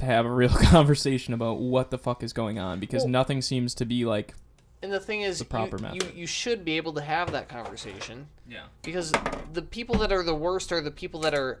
[0.00, 3.40] to have a real conversation about what the fuck is going on because Well- nothing
[3.42, 4.34] seems to be like.
[4.82, 6.02] And the thing is, The proper you, method.
[6.14, 8.62] you you should be able to have that conversation Yeah.
[8.82, 9.12] because
[9.52, 11.60] the people that are the worst are the people that are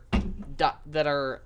[0.56, 1.42] do- that are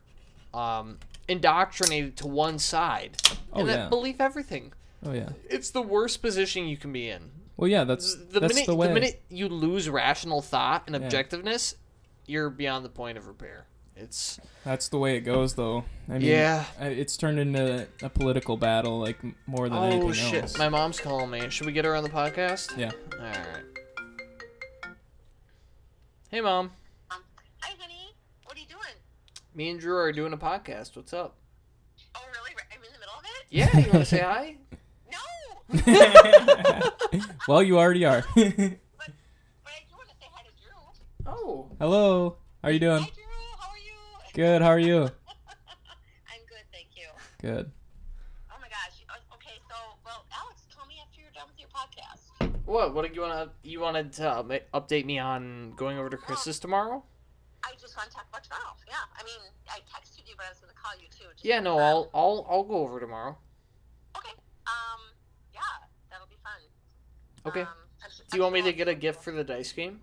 [0.54, 3.16] um, indoctrinated to one side
[3.52, 3.88] Oh and that yeah.
[3.88, 4.72] believe everything.
[5.04, 5.30] Oh yeah.
[5.50, 7.30] It's the worst position you can be in.
[7.56, 7.82] Well, yeah.
[7.82, 8.92] That's the that's minute the way.
[8.92, 11.08] minute you lose rational thought and Yeah.
[11.08, 11.74] objectiveness,
[12.26, 13.66] you're beyond the point of repair.
[13.96, 15.84] It's That's the way it goes, though.
[16.08, 16.64] I mean, yeah.
[16.80, 20.42] It's turned into a political battle, like more than Oh anything shit!
[20.42, 20.58] else.
[20.58, 21.48] My mom's calling me.
[21.48, 22.76] Should we get her on the podcast?
[22.76, 22.90] Yeah.
[23.12, 23.64] All right.
[26.28, 26.72] Hey, mom.
[27.12, 27.20] Um,
[27.60, 28.14] hi, honey.
[28.44, 28.80] What are you doing?
[29.54, 30.96] Me and Drew are doing a podcast.
[30.96, 31.36] What's up?
[32.16, 32.50] Oh, really?
[32.72, 33.46] I'm in the middle of it?
[33.50, 34.56] Yeah, you want to say hi?
[35.72, 37.30] No!
[37.48, 38.22] well, you already are.
[38.34, 41.24] But, but I do want to say hi to Drew.
[41.26, 41.70] Oh.
[41.78, 42.36] Hello.
[42.62, 43.02] How are you doing?
[43.02, 43.24] Hi, Drew.
[43.58, 43.92] How are you?
[44.34, 44.62] Good.
[44.62, 45.02] How are you?
[46.28, 47.06] I'm good, thank you.
[47.40, 47.70] Good.
[48.50, 49.04] Oh, my gosh.
[49.34, 52.58] Okay, so, well, Alex, call me after you're done with your podcast.
[52.66, 52.94] What?
[52.94, 53.68] What did you want to?
[53.68, 57.04] You wanted to update me on going over to Chris's tomorrow?
[57.62, 58.74] I just want to talk about tomorrow.
[58.88, 58.94] Yeah.
[59.16, 61.30] I mean, I texted you, but I was going to call you, too.
[61.32, 61.60] just Yeah.
[61.60, 61.76] No.
[61.76, 61.84] confirm.
[61.86, 63.38] I'll I'll I'll go over tomorrow.
[64.16, 64.32] Okay.
[64.66, 65.00] Um,
[65.52, 65.60] yeah,
[66.10, 66.60] that'll be fun.
[67.46, 67.60] Okay.
[67.62, 67.68] Um,
[68.02, 70.00] I'm Do you want me to get a I'll- gift for the dice game?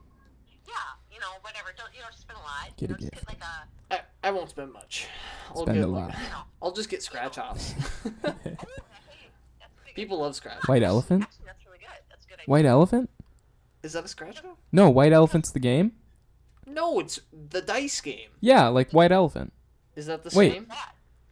[0.67, 0.73] Yeah,
[1.11, 1.69] you know, whatever.
[1.75, 2.77] Don't, you know, spend a lot.
[2.77, 3.27] Get you a know, just gift.
[3.27, 3.67] Get like a,
[4.23, 5.07] I, I won't spend much.
[5.49, 6.15] I'll Spend get a lot.
[6.61, 7.71] I'll just get scratch offs.
[7.71, 7.77] hey,
[8.23, 8.43] that's a
[9.85, 10.67] big People love scratch.
[10.67, 11.23] White elephant.
[11.23, 11.87] Actually, that's really good.
[12.09, 12.33] That's a good.
[12.35, 12.45] idea.
[12.47, 13.09] White elephant?
[13.83, 14.57] Is that a scratch off?
[14.71, 15.93] No, white elephant's the game.
[16.67, 17.19] No, it's
[17.49, 18.29] the dice game.
[18.39, 19.51] Yeah, like white elephant.
[19.95, 20.53] Is that the Wait.
[20.53, 20.67] same?
[20.69, 20.75] Yeah.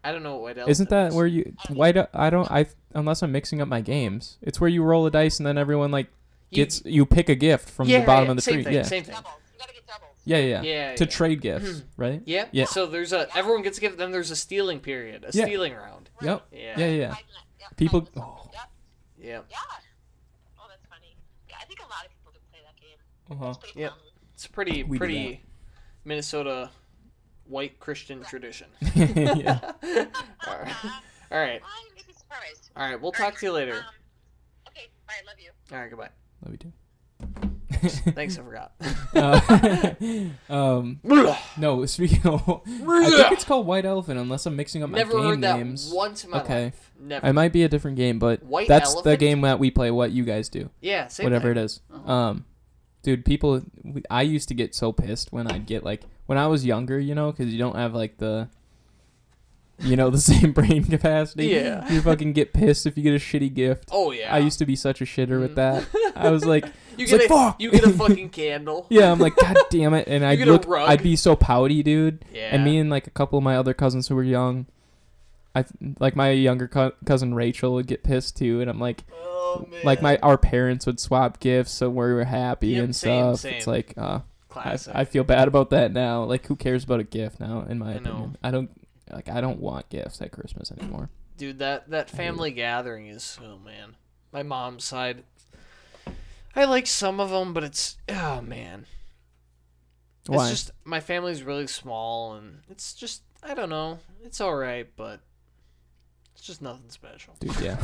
[0.03, 1.15] I don't know what white elephant Isn't that is.
[1.15, 1.95] where you white?
[2.13, 2.49] I don't.
[2.51, 4.37] I unless I'm mixing up my games.
[4.41, 6.07] It's where you roll a dice and then everyone like
[6.49, 8.63] You- gets you pick a gift from yeah, the bottom yeah, of the same tree.
[8.63, 8.81] Thing, yeah.
[8.83, 9.15] Same thing.
[9.15, 9.33] Doubles.
[9.53, 10.15] You gotta get doubles.
[10.29, 10.95] Yeah, yeah, Yeah.
[10.95, 11.09] To yeah.
[11.09, 12.21] trade gifts, right?
[12.25, 12.45] Yeah.
[12.51, 12.65] Yeah.
[12.65, 13.97] So there's a everyone gets a gift.
[13.97, 15.45] Then there's a stealing period, a Yeah.
[15.45, 16.09] stealing round.
[16.21, 16.47] Yep.
[16.51, 16.79] Yeah.
[16.79, 17.13] Yeah, yeah.
[17.15, 17.23] Five.
[17.59, 18.49] Yep, People- oh.
[18.53, 18.61] Yep.
[19.17, 19.41] Yeah.
[19.49, 19.57] Yeah.
[20.59, 21.15] Oh, that's funny.
[21.49, 23.49] Yeah, I think a lot of people do play that game.
[23.49, 23.91] It's pretty Yep.
[23.91, 23.99] fun.
[24.33, 25.43] It's pretty We pretty
[26.05, 26.69] Minnesota
[27.45, 28.67] white Christian tradition.
[28.95, 29.59] yeah.
[30.47, 30.75] All right.
[31.31, 31.61] All right.
[31.61, 32.69] Well, you'd be surprised.
[32.75, 32.99] All right.
[33.01, 33.73] We'll talk to you later.
[33.75, 33.83] Um,
[34.69, 35.13] okay, bye.
[35.25, 35.49] Love you.
[35.71, 35.89] All right.
[35.89, 36.09] Goodbye.
[36.45, 37.48] Love you too.
[38.15, 38.37] Thanks.
[38.37, 38.71] I forgot.
[39.15, 39.93] Uh,
[40.53, 40.99] um,
[41.57, 45.13] no, speaking of, I think it's called White Elephant, unless I'm mixing up my Never
[45.13, 45.91] game heard that names.
[45.93, 46.65] once in my Okay.
[46.65, 46.91] life.
[46.99, 47.25] Never.
[47.25, 49.19] I might be a different game, but White that's the Elephant?
[49.19, 49.91] game that we play.
[49.91, 51.07] What you guys do, yeah.
[51.07, 51.31] Same thing.
[51.33, 51.81] whatever it is.
[51.93, 52.11] Uh-huh.
[52.11, 52.45] Um,
[53.03, 56.47] dude, people, we- I used to get so pissed when I'd get like when I
[56.47, 58.49] was younger, you know, because you don't have like the,
[59.79, 61.47] you know, the same brain capacity.
[61.47, 61.89] Yeah.
[61.91, 63.89] You fucking get pissed if you get a shitty gift.
[63.91, 64.33] Oh yeah.
[64.33, 65.55] I used to be such a shitter with Mhm.
[65.55, 65.87] that.
[66.15, 66.65] I was like,
[66.99, 68.85] You get like, a "Fuck!" you get a fucking candle.
[68.89, 70.67] yeah, I'm like, god damn it, and I'd look.
[70.69, 72.25] I'd be so pouty, dude.
[72.33, 72.49] Yeah.
[72.53, 74.65] And me and like a couple of my other cousins who were young,
[75.55, 75.65] I
[75.99, 79.81] like my younger co- cousin Rachel would get pissed too, and I'm like, Oh man.
[79.83, 83.51] like my our parents would swap gifts so we were happy Yep, and same, stuff.
[83.51, 84.95] It's like, uh, I, classic.
[84.95, 86.23] I feel bad about that now.
[86.23, 87.65] Like, who cares about a gift now?
[87.67, 87.99] In my I know.
[88.11, 88.69] opinion, I don't
[89.11, 89.29] like.
[89.29, 91.09] I don't want gifts at Christmas anymore.
[91.37, 93.95] Dude, that that family gathering is oh man.
[94.31, 95.23] My mom's side.
[96.59, 98.85] I like some of them, but it's oh man.
[100.27, 100.49] Why?
[100.49, 103.99] It's just my family's really small, and it's just I don't know.
[104.23, 105.21] It's all right, but
[106.35, 107.35] it's just nothing special.
[107.39, 107.77] Dude, yeah.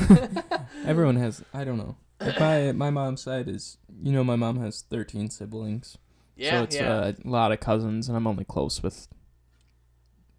[0.86, 1.42] Everyone has.
[1.54, 1.96] I don't know.
[2.20, 5.98] Like my my mom's side is, you know, my mom has 13 siblings.
[6.36, 6.94] Yeah, so it's yeah.
[6.94, 9.08] uh, a lot of cousins, and I'm only close with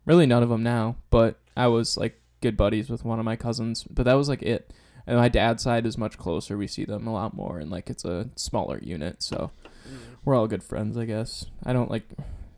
[0.05, 0.97] really none of them now.
[1.09, 4.43] But I was like good buddies with one of my cousins, but that was like
[4.43, 4.75] it.
[5.07, 6.57] And my dad's side is much closer.
[6.59, 9.51] We see them a lot more, and like it's a smaller unit, so
[9.89, 9.99] Mm.
[10.25, 11.47] we're all good friends, I guess.
[11.65, 12.09] I don't like,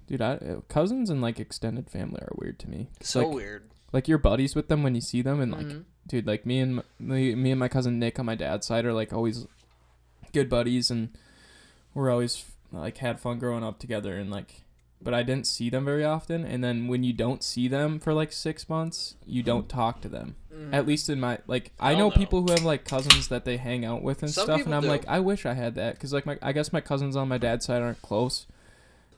[0.07, 0.23] dude.
[0.23, 0.39] I
[0.69, 2.89] cousins and like extended family are weird to me.
[3.03, 3.63] So like, weird.
[3.93, 5.85] like you're buddies with them when you see them, and like Mhm.
[6.07, 8.95] dude like me and me, me and my cousin nick on my dad's side are
[8.95, 9.47] like always
[10.33, 11.11] good buddies and
[11.95, 14.63] we're always like had fun growing up together and like
[15.03, 18.13] but i didn't see them very often and then when you don't see them for
[18.15, 20.75] like six months you don't talk to them Mhm.
[20.75, 22.15] at least in my like i Hell know no.
[22.17, 24.83] people who have like cousins that they hang out with and Some stuff and i'm
[24.83, 24.89] do.
[24.89, 27.39] like i wish i had that because like my i guess my cousins on my
[27.39, 28.47] dad's side aren't close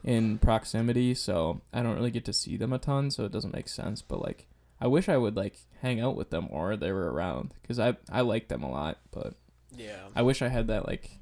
[0.05, 3.55] in proximity so i don't really get to see them a ton so it doesn't
[3.55, 4.47] make sense but like
[4.81, 7.97] i wish i would like hang out with them or they were around because i
[8.11, 9.35] i like them a lot but
[9.77, 10.09] yeah.
[10.17, 11.19] i wish i had that like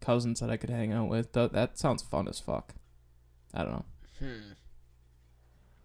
[0.00, 2.74] cousins that i could hang out with Th- that sounds fun as fuck
[3.52, 3.84] i don't know
[4.20, 4.52] Hmm.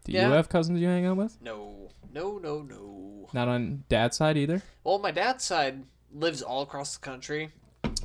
[0.09, 0.27] Do Yeah.
[0.27, 3.29] you have cousins you hang out with No, no, no, no.
[3.33, 5.83] not on dad's side either Well, my dad's side
[6.13, 7.51] lives all across the country.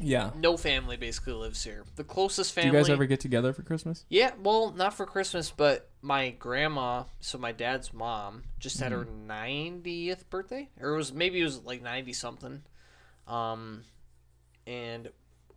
[0.01, 0.31] Yeah.
[0.37, 1.85] No family basically lives here.
[1.97, 2.71] The closest family.
[2.71, 4.05] Do you guys ever get together for Christmas?
[4.09, 9.05] Yeah, well, not for Christmas, but my grandma, so my dad's mom, just had her
[9.05, 9.31] Mm-hmm.
[9.31, 12.63] 90th birthday, or it was maybe it was like 90 something.
[13.29, 13.85] Um,
[14.67, 15.11] and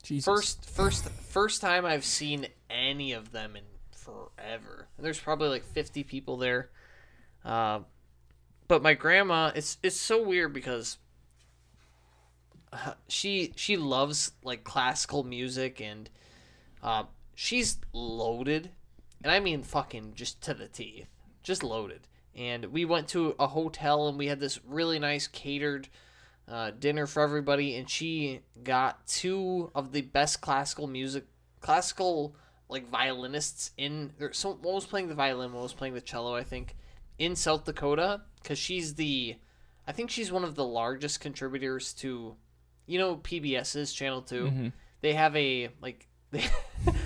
[0.03, 0.25] Jesus.
[0.25, 3.63] first, first, first time I've seen any of them in
[4.07, 4.87] forever.
[4.97, 6.69] And there's probably like 50 people there.
[7.43, 7.81] Uh,
[8.67, 10.97] but my grandma, it's it's so weird because
[12.73, 16.09] uh, she she loves like classical music and
[16.83, 17.03] uh,
[17.33, 18.71] she's loaded,
[19.23, 21.07] and I mean fucking just to the teeth,
[21.43, 22.07] just loaded.
[22.35, 25.87] And we went to a hotel and we had this really nice catered
[26.47, 31.25] uh, dinner for everybody, and she got two of the best classical music,
[31.61, 32.35] classical
[32.69, 34.11] like violinists in.
[34.17, 36.75] There, so one was playing the violin, one was playing the cello, I think,
[37.17, 39.35] in South Dakota, because she's the,
[39.87, 42.35] I think she's one of the largest contributors to,
[42.85, 44.73] you know, PBS's Channel 2 Mhm.
[45.01, 46.07] They have a like.
[46.29, 46.43] They,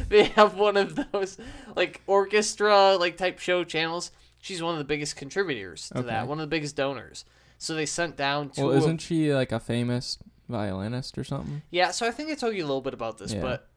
[0.09, 1.37] they have one of those
[1.75, 4.09] like orchestra like type show channels.
[4.39, 7.23] She's one of the biggest contributors to that, one of the biggest donors.
[7.59, 8.63] So they sent down two.
[8.65, 10.17] Well, isn't she like a famous
[10.49, 11.61] violinist or something?
[11.69, 13.41] yeah, so I think I told you a little bit about this, Yeah.
[13.41, 13.69] but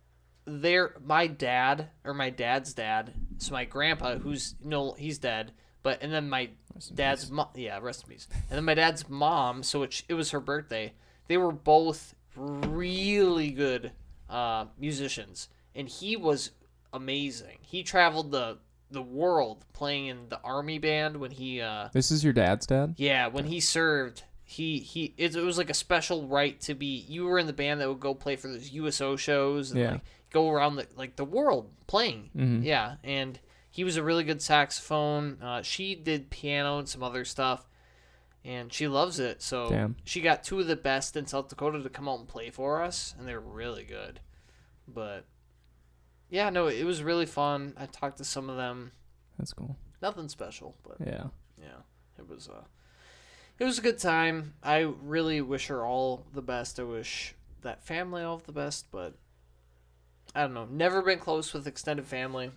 [0.47, 6.03] there, my dad or my dad's dad, so my grandpa, who's no, he's dead, but
[6.03, 6.51] and then my
[6.95, 10.31] dad's mom, yeah, rest in peace, and then my dad's mom, so it, it was
[10.31, 10.93] her birthday.
[11.29, 13.93] They were both really good
[14.29, 16.51] uh, musicians, and he was
[16.93, 17.59] amazing.
[17.63, 18.59] He traveled the
[18.91, 22.95] the world playing in the army band when he uh, This is your dad's dad?
[22.97, 27.05] yeah, when he served, he he it, it was like a special right to be.
[27.09, 29.91] You were in the band that would go play for those USO shows and Yeah.
[29.93, 32.31] like go around the like the world playing.
[32.37, 32.65] Mhm.
[32.65, 33.39] Yeah, and
[33.71, 35.39] he was a really good saxophone.
[35.43, 37.67] Uh, she did piano and some other stuff,
[38.45, 39.43] and she loves it.
[39.43, 39.97] So Damn.
[40.05, 42.83] she got two of the best in South Dakota to come out and play for
[42.83, 44.21] us, and they're really good.
[44.87, 45.25] But
[46.31, 47.75] yeah, no, it was really fun.
[47.77, 48.93] I talked to some of them.
[49.39, 49.77] That's cool.
[50.03, 51.29] Nothing special, but Yeah.
[51.59, 51.81] yeah,
[52.19, 52.65] it was uh,
[53.59, 54.55] it was a good time.
[54.63, 56.81] I really wish her all the best.
[56.81, 59.15] I wish that family all the best, but
[60.35, 60.67] I don't know.
[60.71, 62.51] Never been close with extended family.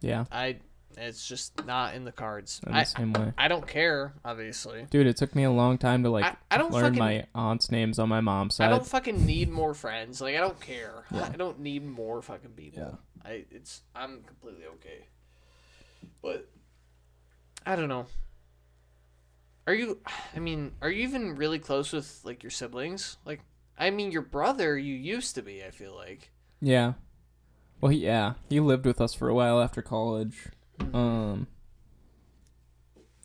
[0.00, 0.24] Yeah.
[0.30, 0.56] I
[0.98, 2.60] it's just not in the cards.
[2.66, 3.32] I'm I the same way.
[3.38, 4.86] I don't care, obviously.
[4.90, 7.24] Dude, it took me a long time to like I, I don't learn fucking my
[7.34, 8.66] aunt's names on my mom's side.
[8.66, 10.20] I don't fucking need more friends.
[10.20, 11.04] Like I don't care.
[11.10, 11.30] Yeah.
[11.32, 12.82] I don't need more fucking people.
[12.82, 13.30] Yeah.
[13.30, 15.06] I it's I'm completely okay.
[16.20, 16.48] But
[17.64, 18.06] I don't know.
[19.66, 19.98] Are you
[20.36, 23.16] I mean, are you even really close with like your siblings?
[23.24, 23.40] Like
[23.78, 26.30] I mean your brother you used to be, I feel like.
[26.60, 26.94] Yeah.
[27.80, 30.46] Well, he, yeah, he lived with us for a while after college.
[30.78, 30.96] Mm-hmm.
[30.96, 31.46] Um.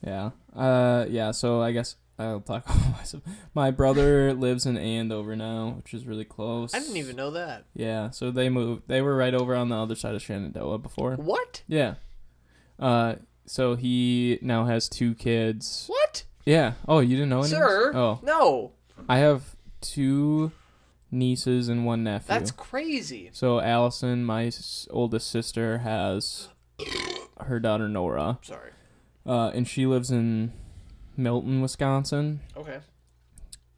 [0.03, 0.31] Yeah.
[0.55, 1.05] Uh.
[1.07, 1.31] Yeah.
[1.31, 3.23] So I guess I'll talk about myself.
[3.53, 6.73] My brother lives in Andover now, which is really close.
[6.73, 7.65] I didn't even know that.
[7.75, 8.09] Yeah.
[8.09, 8.87] So they moved.
[8.87, 11.15] They were right over on the other side of Shenandoah before.
[11.15, 11.61] What?
[11.67, 11.95] Yeah.
[12.79, 13.15] Uh.
[13.45, 15.85] So he now has two kids.
[15.87, 16.23] What?
[16.47, 16.73] Yeah.
[16.87, 17.49] Oh, you didn't know any?
[17.49, 17.91] Sir?
[17.93, 18.71] Oh, No.
[19.09, 20.51] I have two
[21.11, 22.27] nieces and one nephew.
[22.27, 23.29] That's crazy.
[23.33, 26.49] So Allison, my s- oldest sister, has
[27.41, 28.71] her daughter Nora, Sorry.
[29.25, 30.51] uh, and she lives in
[31.15, 32.79] Milton, Wisconsin, Okay.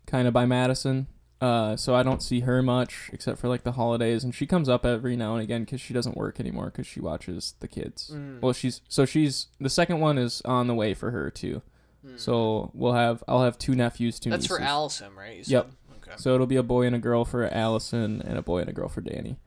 [0.05, 1.07] kind of by Madison.
[1.41, 4.67] Uh, so I don't see her much except for like the holidays, and she comes
[4.67, 8.11] up every now and again because she doesn't work anymore because she watches the kids.
[8.13, 8.41] Mm.
[8.41, 11.61] Well, she's so she's the second one is on the way for her too.
[12.05, 12.19] Mm.
[12.19, 14.57] So we'll have I'll have two nephews, two That's nieces.
[14.57, 15.45] for Allison, right?
[15.47, 15.71] Yep.
[15.97, 16.11] Okay.
[16.17, 18.73] So it'll be a boy and a girl for Allison and a boy and a
[18.73, 19.37] girl for Danny.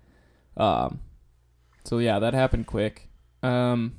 [0.57, 1.01] Um,
[1.85, 3.09] so yeah, that happened quick.
[3.43, 3.95] Um,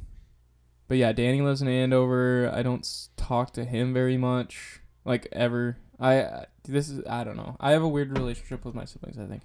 [0.87, 2.51] but yeah, Danny lives in Andover.
[2.53, 2.87] I don't
[3.17, 5.77] talk to him very much, like ever.
[5.99, 7.57] I I- this is I don't know.
[7.59, 9.17] I have a weird relationship with my siblings.
[9.17, 9.43] I think.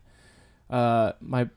[0.71, 1.49] Uh, my.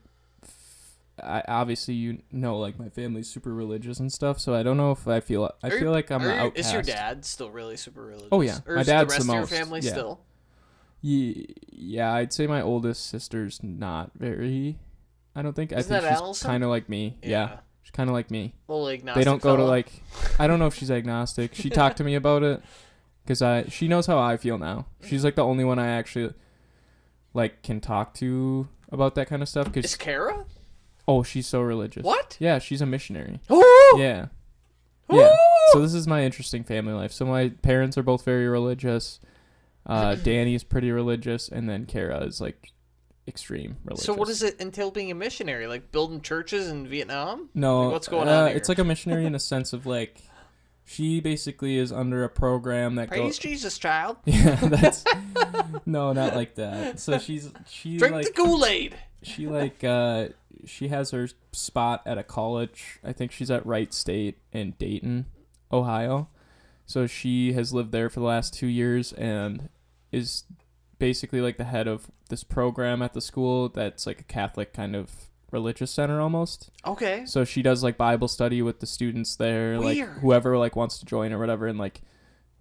[1.22, 4.92] I obviously you know like my family's super religious and stuff, so I don't know
[4.92, 6.66] if I feel I Are feel you- like I'm an you- outcast.
[6.68, 8.28] Is your dad still really super religious?
[8.32, 8.58] Oh, yeah.
[8.66, 9.90] Or My is dad's the rest the of your family yeah.
[9.90, 10.20] still?
[11.00, 14.78] Ye- Yeah, I'd say my oldest sister's not very.
[15.34, 15.72] I don't think.
[15.72, 17.18] I Isn't think that she's kind of like me.
[17.22, 18.54] Yeah, she's kind of like me.
[18.68, 19.90] Little agnostic they don't go to like.
[20.38, 21.54] I don't know if she's agnostic.
[21.54, 22.62] She talked to me about it
[23.24, 23.64] because I.
[23.64, 24.86] She knows how I feel now.
[25.04, 26.32] She's like the only one I actually
[27.34, 29.68] like can talk to about that kind of stuff.
[29.76, 30.44] Is Cause Kara?
[31.06, 32.04] Oh, she's so religious.
[32.04, 32.36] What?
[32.40, 33.40] Yeah, she's a missionary.
[33.50, 33.96] Oh!
[33.98, 34.26] Yeah.
[35.10, 35.36] Yeah.
[35.72, 37.12] So this is my interesting family life.
[37.12, 39.20] So my parents are both very religious.
[39.84, 42.72] Uh, Danny's pretty religious, and then Kara is like
[43.28, 44.06] extreme religious.
[44.06, 45.66] So what does it entail being a missionary?
[45.66, 47.48] Like building churches in Vietnam?
[47.54, 48.56] No, Like, what's going uh, on here?
[48.56, 50.22] It's like a missionary in a sense of like,
[50.84, 53.38] She basically is under a program that Praise goes.
[53.38, 54.16] Jesus, child.
[54.24, 55.04] Yeah, that's
[55.86, 57.00] no, not like that.
[57.00, 58.96] So she's she Drink like the Kool Aid.
[59.22, 60.28] She like uh
[60.66, 62.98] she has her spot at a college.
[63.02, 65.26] I think she's at Wright State in Dayton,
[65.72, 66.28] Ohio.
[66.86, 69.68] So she has lived there for the last 2 years and
[70.10, 70.44] is
[70.98, 74.94] basically like the head of this program at the school that's like a Catholic kind
[74.94, 75.10] of
[75.50, 76.70] religious center almost.
[76.86, 77.24] Okay.
[77.26, 81.06] So she does like Bible study with the students there, like whoever like wants to
[81.06, 82.02] join or whatever, and like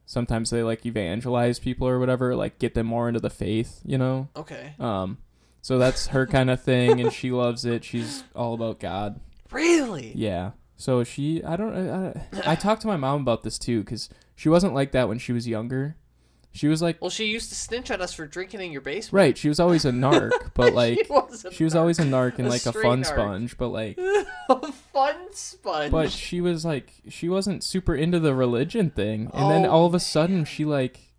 [0.06, 3.98] sometimes they like evangelize people or whatever, like get them more into the faith, you
[3.98, 4.28] know.
[4.36, 4.76] Okay.
[4.80, 5.20] Um,
[5.62, 7.84] so that's her kind of thing, and she loves it.
[7.84, 9.20] She's all about God.
[9.52, 10.12] Really?
[10.16, 10.52] Yeah.
[10.78, 14.50] So she, I don't, I, I talked to my mom about this too, because she
[14.50, 15.96] wasn't like that when she was younger.
[16.54, 19.14] She was like, Well, she used to snitch on us for drinking in your basement.
[19.14, 20.98] right, she was always a narc, but like.
[20.98, 21.80] she was, She was narc.
[21.80, 23.06] always a narc and A like a fun narc.
[23.06, 23.98] sponge, but like
[24.50, 25.92] a fun sponge.
[25.92, 29.86] but she was like she wasn't super into the religion thing and then Oh, all
[29.86, 31.11] of a sudden she like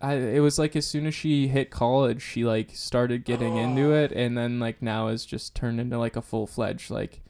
[0.00, 3.92] I, it was like as soon as she hit college she like started getting into
[3.94, 7.20] it and then like now is just turned into like a full-fledged like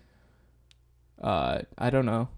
[1.23, 2.29] uh i don't know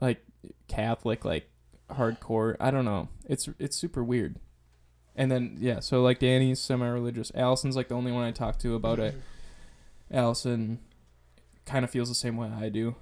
[0.00, 0.24] like
[0.68, 1.48] catholic like
[1.90, 2.56] hardcore.
[2.60, 3.08] I don't know.
[3.28, 4.36] It's it's super weird.
[5.14, 7.32] And then yeah so like danny's semi-religious.
[7.34, 9.14] Allison's like the only one i talked to about it.
[10.10, 10.78] Allison
[11.64, 12.96] kind of feels the same way i do.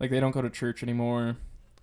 [0.00, 1.36] Like they don't go to church anymore.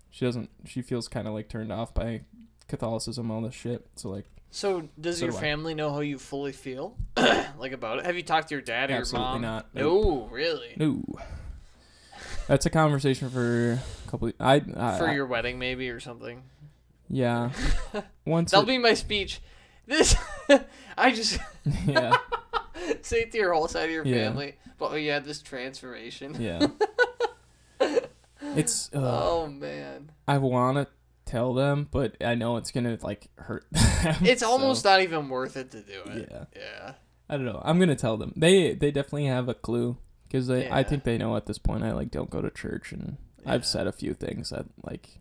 [0.10, 2.22] She doesn't she feels kind of like turned off by
[2.68, 3.88] catholicism all this shit.
[3.96, 6.96] So like So, does So your do family know how you fully feel,
[7.58, 8.06] like about it?
[8.06, 9.42] Have you talked to your dad or Absolutely your mom?
[9.42, 9.76] not.
[9.76, 10.74] No, really.
[10.78, 11.04] no
[12.48, 16.44] that's a conversation for a couple i, I For I- your wedding, maybe or something.
[17.10, 17.50] yeah
[18.26, 19.42] once That'll it- be my speech.
[19.88, 20.16] This,
[20.98, 21.40] I just
[21.86, 22.18] yeah
[23.02, 24.26] say it to your whole side of your Yeah.
[24.30, 24.56] family.
[24.78, 26.36] But oh, you had this transformation.
[26.40, 26.68] yeah
[28.56, 30.88] it's uh, Oh man, i want to
[31.26, 35.28] tell them but i know it's gonna like hurt them it's so, almost not even
[35.30, 36.30] worth it to do it.
[36.32, 36.46] yeah.
[36.56, 36.94] Yeah.
[37.30, 37.62] i don't know.
[37.64, 38.34] I'm gonna tell them.
[38.36, 39.98] They they definitely have a clue
[40.28, 42.92] because they i think they know at this point i like don't go to church
[42.92, 45.20] and i've said a few things that like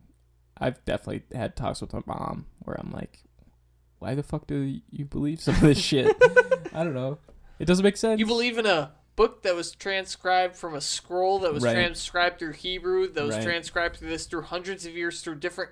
[0.58, 3.24] i've definitely had talks with my mom where i'm like
[4.04, 6.14] why the fuck do you believe some of this shit?
[6.74, 7.16] I don't know.
[7.58, 8.20] It doesn't make sense.
[8.20, 11.72] You believe in a book that was transcribed from a scroll that was Right.
[11.74, 13.44] transcribed through Hebrew, that was Right.
[13.44, 15.70] transcribed through this through hundreds of years, through different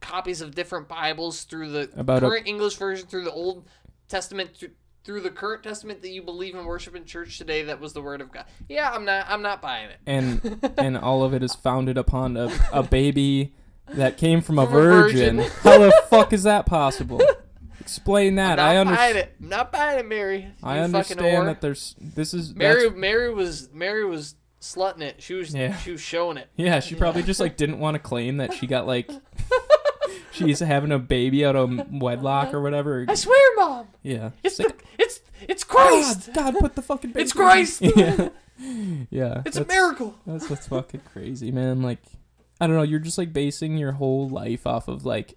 [0.00, 3.66] copies of different Bibles, through the About a- current English version, through the Old
[4.08, 4.70] Testament, through,
[5.04, 7.62] through the current Testament that you believe and worship in church today.
[7.62, 8.44] That was the Word of God.
[8.68, 9.26] Yeah, I'm not.
[9.28, 9.98] I'm not buying it.
[10.06, 13.54] and and all of it is founded upon a, a baby
[13.88, 15.36] that came from a From a virgin.
[15.38, 15.52] virgin.
[15.62, 17.20] How the fuck is that possible?
[17.90, 18.56] Explain I'm that.
[18.56, 19.18] not I understand.
[19.18, 19.36] it.
[19.42, 20.46] I'm not buying it, Mary.
[20.62, 22.82] I You fucking understand that there's this is Mary.
[22.84, 25.20] that's- Mary was Mary was slutting it.
[25.22, 25.54] She was.
[25.54, 25.76] Yeah.
[25.78, 26.48] She was showing it.
[26.56, 29.10] Yeah, she probably just like didn't want to claim that she got like
[30.32, 33.04] she's having a baby out of wedlock or whatever.
[33.08, 33.88] I swear, Mom.
[34.02, 34.30] Yeah.
[34.42, 36.30] It's She's like, the, it's it's Christ.
[36.34, 37.22] God, God, put the fucking baby.
[37.22, 37.82] It's Christ.
[37.96, 38.28] Yeah.
[39.10, 39.42] Yeah.
[39.46, 40.14] It's a that's- miracle.
[40.26, 41.80] That's what's fucking crazy, man.
[41.82, 41.98] Like,
[42.60, 42.82] I don't know.
[42.82, 45.36] You're just like basing your whole life off of like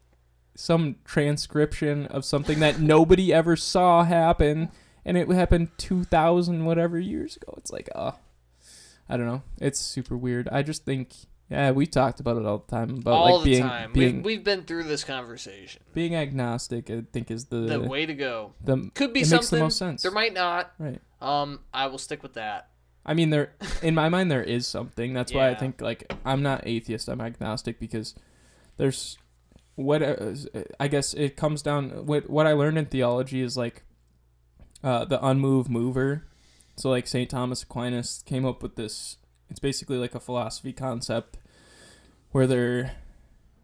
[0.55, 4.69] some transcription of something that nobody ever saw happen,
[5.05, 7.53] and it happened two thousand whatever years ago.
[7.57, 8.11] It's like, uh,
[9.09, 9.43] I don't know.
[9.59, 10.47] It's super weird.
[10.51, 11.13] I just think,
[11.49, 13.93] yeah, we talked about it all the time about All like the being time.
[13.93, 15.81] being we've, we've been through this conversation.
[15.93, 16.89] being agnostic.
[16.89, 18.53] I think is the The way to go.
[18.63, 19.37] the Could be it something.
[19.41, 20.01] makes the most sense.
[20.03, 20.71] There might not.
[20.79, 21.01] right.
[21.21, 22.69] Um, I will stick with that.
[23.05, 25.13] I mean, there in my mind there is something.
[25.13, 27.09] That's why I think like I'm not atheist.
[27.09, 28.15] I'm agnostic because
[28.77, 29.17] there's
[29.75, 30.33] what uh,
[30.79, 32.05] I guess it comes down.
[32.05, 33.83] What what I learned in theology is like
[34.83, 36.25] uh, the unmoved mover.
[36.75, 39.17] So like Saint Thomas Aquinas came up with this.
[39.49, 41.37] It's basically like a philosophy concept
[42.31, 42.93] where there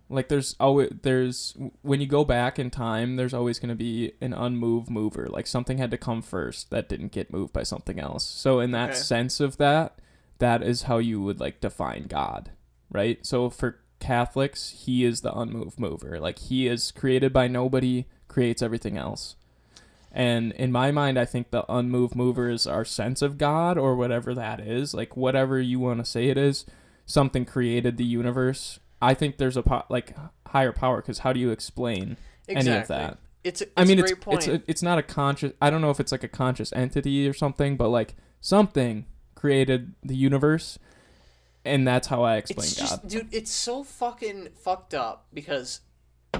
[0.09, 4.11] like there's always there's when you go back in time there's always going to be
[4.21, 7.99] an unmoved mover like something had to come first that didn't get moved by something
[7.99, 8.97] else so in that Okay.
[8.99, 9.99] sense of that
[10.39, 12.49] that is how you would like define god
[12.91, 18.05] right so for catholics he is the unmoved mover like he is created by nobody
[18.27, 19.35] creates everything else
[20.11, 23.95] and in my mind i think the unmoved mover is our sense of god or
[23.95, 26.65] whatever that is like whatever you want to say it is
[27.05, 30.15] something created the universe i think there's a po- like
[30.47, 32.71] higher power because how do you explain Exactly.
[32.71, 33.61] any of that It's.
[33.61, 34.37] A, it's i mean it's point.
[34.39, 37.27] it's a, it's not a conscious i don't know if it's like a conscious entity
[37.27, 40.79] or something but like something created the universe
[41.65, 43.27] and that's how i explain it's god dude.
[43.33, 45.81] It's so fucking fucked up because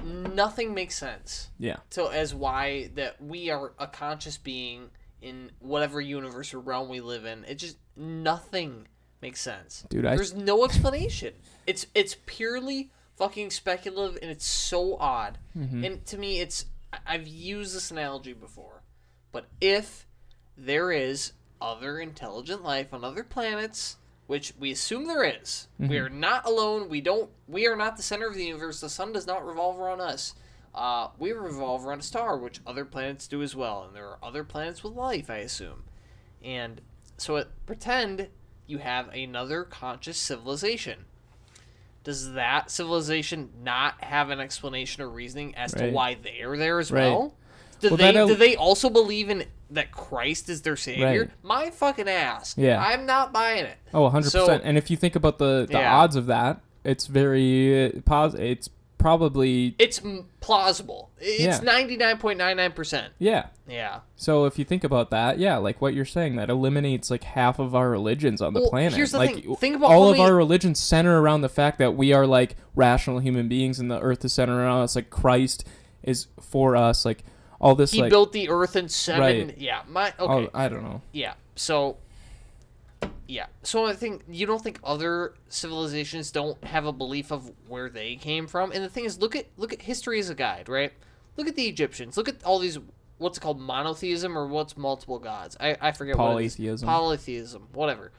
[0.03, 1.49] nothing makes sense.
[1.59, 4.89] yeah So as why that we are a conscious being
[5.21, 7.43] in whatever universe or realm we live in.
[7.45, 8.87] It just nothing
[9.21, 9.83] makes sense.
[9.89, 11.33] Dude, I- There's no explanation.
[11.67, 15.37] It's it's purely fucking speculative and it's so odd.
[15.57, 15.85] Mhm.
[15.85, 16.65] And to me, it's
[17.05, 18.83] I've used this analogy before,
[19.31, 20.07] but if
[20.57, 23.97] there is other intelligent life on other planets,
[24.29, 26.87] which we assume there is, we are not alone.
[26.87, 27.31] We don't.
[27.47, 28.79] We are not the center of the universe.
[28.79, 30.35] The sun does not revolve around us.
[30.75, 34.19] Uh, we revolve around a star, which other planets do as well, and there are
[34.21, 35.81] other planets with life, I assume.
[36.43, 36.79] And
[37.17, 38.27] so, it, pretend
[38.67, 41.05] you have another conscious civilization.
[42.03, 46.91] Does that civilization not have an explanation or reasoning as to why they're there as
[46.91, 47.01] Right.
[47.01, 47.33] well?
[47.79, 51.05] Do Well, they do they also believe in that Christ is their savior?
[51.05, 51.29] Right.
[51.43, 52.55] My fucking ass.
[52.57, 52.81] Yeah.
[52.83, 53.77] I'm not buying it.
[53.93, 54.25] Oh, 100%.
[54.31, 55.95] So- and if you think about the, the Yeah.
[55.97, 61.09] odds of that, it's very uh, pos- it's probably It's m- plausible.
[61.19, 61.59] It's Yeah.
[61.61, 63.09] 99.99%.
[63.17, 63.47] yeah.
[63.67, 63.99] Yeah.
[64.15, 67.59] So if you think about that, yeah, like what you're saying, that eliminates like half
[67.59, 68.93] of our religions on the Well, planet.
[68.95, 69.55] here's the like thing.
[69.55, 73.19] Think about all of our religions center around the fact that we are like rational
[73.19, 74.95] human beings, and the Earth is centered around us.
[74.95, 75.65] Like Christ
[76.03, 77.05] is for us.
[77.05, 77.23] Like
[77.61, 79.57] all this, He like built the earth in 7 Right.
[79.57, 79.81] Yeah.
[79.87, 80.49] My all- okay.
[80.53, 81.01] Oh, I don't know.
[81.11, 81.33] Yeah.
[81.55, 81.97] So
[83.27, 83.47] yeah.
[83.63, 88.15] So I think you don't think other civilizations don't have a belief of where they
[88.15, 88.71] came from.
[88.71, 90.93] And the thing is look at look at history as a guide, right?
[91.37, 92.17] Look at the Egyptians.
[92.17, 92.79] Look at all these
[93.17, 95.55] what's it called monotheism or what's multiple gods?
[95.59, 96.55] I I forget what it is.
[96.55, 96.87] Polytheism.
[96.87, 98.11] Polytheism, whatever.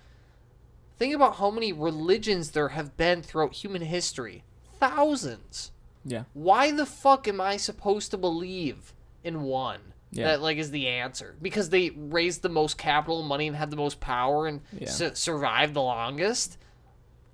[0.99, 4.45] Think about how many religions there have been throughout human history.
[4.79, 5.73] Thousands.
[6.05, 6.25] Yeah.
[6.35, 8.93] Why the fuck am I supposed to believe
[9.25, 9.81] in one?
[10.13, 10.29] Yeah.
[10.29, 13.77] That like is the answer because they raised the most capital, money, and had the
[13.77, 14.89] most power and Yeah.
[14.89, 16.59] su- survived the longest.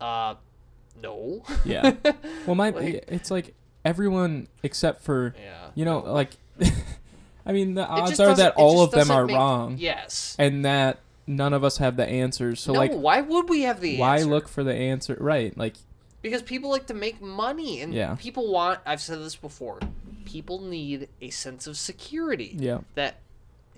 [0.00, 0.34] Uh,
[1.02, 1.42] no.
[1.64, 1.92] Yeah.
[2.46, 5.68] Well, my Like- it's like everyone except for yeah.
[5.74, 6.30] you know like.
[7.48, 10.34] I mean, the odds are that all of them are make- wrong, Yes.
[10.38, 12.60] and that none of us have the answers.
[12.60, 14.26] So no, like, why would we have the why answer?
[14.28, 15.16] look for the answer?
[15.20, 15.56] Right?
[15.56, 15.74] Like,
[16.22, 18.16] Because people like to make money and Yeah.
[18.18, 18.80] people want.
[18.84, 19.78] I've said this before.
[20.26, 22.54] People need a sense of security.
[22.58, 23.20] yeah, that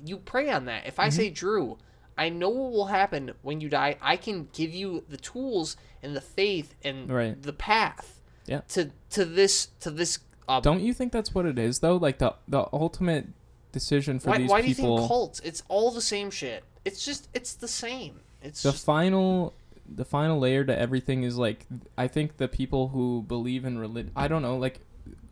[0.05, 0.87] you prey on that.
[0.87, 1.17] If I Mm-hmm.
[1.17, 1.79] say, Drew,
[2.17, 6.17] I know what will happen when you die, I can give you the tools and
[6.17, 7.41] the faith and Right.
[7.41, 8.61] the path Yeah.
[8.69, 10.19] to to this to this.
[10.49, 11.97] Uh, Don't you think that's what it is though?
[11.97, 13.27] Like the the ultimate
[13.73, 15.41] decision for why, these why do you think cults?
[15.41, 16.65] It's all the same shit.
[16.85, 18.21] It's just it's the same.
[18.43, 19.53] It's the just final
[19.91, 24.13] the final layer to everything is like I think the people who believe in religion.
[24.17, 24.81] I don't know, like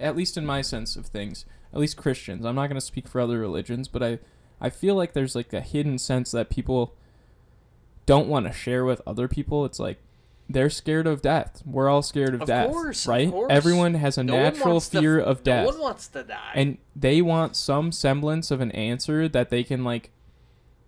[0.01, 2.45] at least in my sense of things, at least Christians.
[2.45, 4.19] I'm not going to speak for other religions, but I
[4.61, 6.95] I feel like there's like a hidden sense that people
[8.07, 9.65] don't want to share with other people.
[9.65, 9.99] It's like
[10.49, 11.63] they're scared of death.
[11.67, 13.31] We're all scared of, Of death, course, of right?
[13.31, 13.49] course.
[13.51, 15.67] Everyone has a no natural wants to- fear of death.
[15.67, 16.53] No one wants to die.
[16.55, 20.11] and they want some semblance of an answer that they can like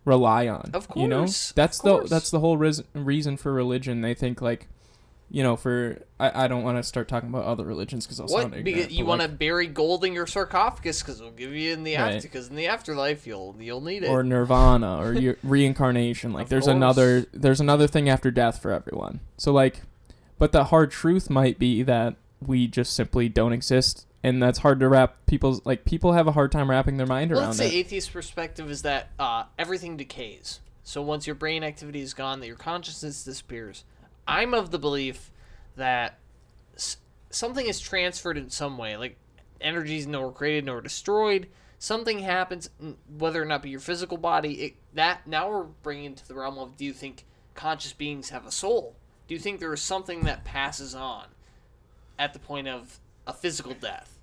[0.05, 0.71] rely on.
[0.73, 4.01] Of course, you know, of that's the that's the whole ris- reason for religion.
[4.01, 4.69] They think like,
[5.31, 8.29] you know, for I, I don't want to start talking about other religions because I'll
[8.29, 8.59] sound what?
[8.59, 8.65] ignorant.
[8.65, 11.85] Because you want to like- bury gold in your sarcophagus because it'll give you in
[11.85, 12.15] the Right.
[12.15, 14.09] after because in the afterlife you'll you'll need it.
[14.09, 16.33] or nirvana or your reincarnation.
[16.33, 16.75] Like Of there's course.
[16.77, 19.21] another there's another thing after death for everyone.
[19.37, 19.83] So like,
[20.39, 22.15] but the hard truth might be that
[22.45, 24.07] we just simply don't exist.
[24.25, 27.31] And that's hard to wrap people's like people have a hard time wrapping their mind
[27.31, 27.75] Well, around let's say it.
[27.75, 30.61] atheist perspective is that uh, everything decays.
[30.83, 33.85] So once your brain activity is gone, that your consciousness disappears.
[34.29, 35.33] I'm of the belief
[35.77, 36.19] that
[36.77, 36.99] s-
[37.31, 39.17] something is transferred in some way, like
[39.61, 41.49] energy is nor created nor destroyed.
[41.81, 42.71] Something happens,
[43.19, 44.53] whether or not be your physical body.
[44.63, 47.25] It, that now we're bringing into the realm of: Do you think
[47.55, 48.97] conscious beings have a soul?
[49.27, 51.27] Do you think there is something that passes on
[52.19, 54.19] at the point of a physical death?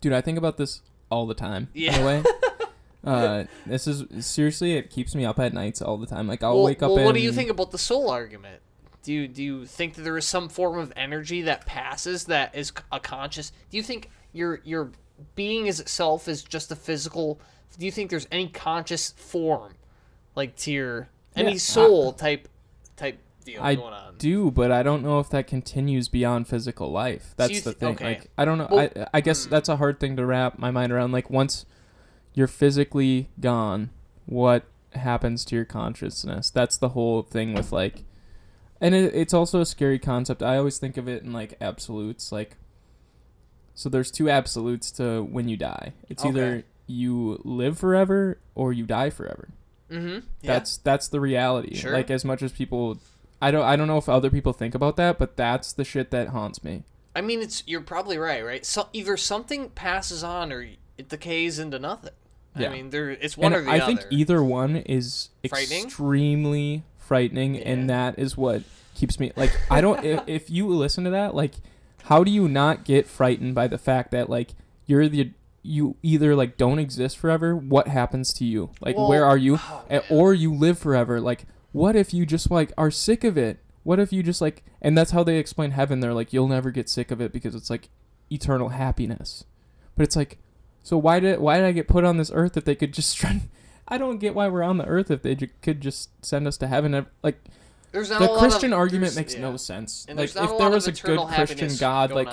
[0.00, 1.68] Dude, I think about this all the time.
[1.74, 1.96] Yeah.
[1.96, 2.24] In a way.
[3.04, 6.26] uh, this is seriously, it keeps me up at nights all the time.
[6.26, 6.90] Like I'll well, wake up.
[6.90, 8.62] well, what do you think about the soul argument?
[9.02, 12.54] Do you do you think that there is some form of energy that passes that
[12.54, 13.52] is a conscious?
[13.70, 14.90] Do you think your your
[15.34, 17.40] being as itself is just a physical?
[17.78, 19.74] Do you think there's any conscious form,
[20.34, 22.48] like to your any Yeah, soul type
[22.96, 24.16] type deal I going on?
[24.18, 27.34] do, but I don't know if that continues beyond physical life.
[27.36, 27.88] That's you the thing.
[27.94, 28.04] okay.
[28.04, 28.68] Like I don't know.
[28.70, 29.50] Well- I I guess hmm.
[29.50, 31.12] that's a hard thing to wrap my mind around.
[31.12, 31.64] Like once
[32.34, 33.90] you're physically gone,
[34.26, 36.50] what happens to your consciousness?
[36.50, 38.04] That's the whole thing with like,
[38.80, 40.42] and it, it's also a scary concept.
[40.42, 42.32] I always think of it in like absolutes.
[42.32, 42.56] Like,
[43.74, 45.92] so there's two absolutes to when you die.
[46.08, 49.48] It's either you live forever or you die forever.
[49.90, 50.26] Mm-hmm.
[50.42, 50.52] Yeah.
[50.52, 51.74] That's that's the reality.
[51.74, 51.92] Sure.
[51.92, 52.98] Like as much as people
[53.42, 56.10] I don't I don't know if other people think about that, but that's the shit
[56.10, 56.84] that haunts me.
[57.14, 58.64] I mean, it's you're probably right, right?
[58.64, 60.66] So either something passes on or
[60.96, 62.12] it decays into nothing.
[62.56, 62.68] Yeah.
[62.68, 63.84] I mean, there it's one and or the I other.
[63.84, 67.62] I think either one is extremely frightening Yeah.
[67.70, 68.62] and that is what
[68.94, 71.54] keeps me like I don't if, if you listen to that like
[72.04, 74.50] How do you not get frightened by the fact that like
[74.86, 75.32] you're the
[75.62, 77.54] you either like don't exist forever?
[77.54, 78.70] What happens to you?
[78.80, 79.58] Like Well, where are you?
[79.60, 81.20] oh, or you live forever?
[81.20, 83.58] Like what if you just like are sick of it?
[83.82, 85.98] What if you just like and that's how they explain heaven.
[85.98, 87.88] They're like you'll never get sick of it because it's like
[88.30, 89.44] eternal happiness.
[89.96, 90.38] But it's like
[90.82, 93.16] so why did why did I get put on this earth if they could just
[93.20, 93.40] try
[93.90, 96.68] I don't get why we're on the earth if they could just send us to
[96.68, 97.06] heaven.
[97.22, 97.40] Like
[97.92, 99.40] There's not the a lot Christian of- argument makes yeah.
[99.40, 100.06] no sense.
[100.08, 102.28] And like if there was a good Christian God, like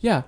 [0.00, 0.22] yeah,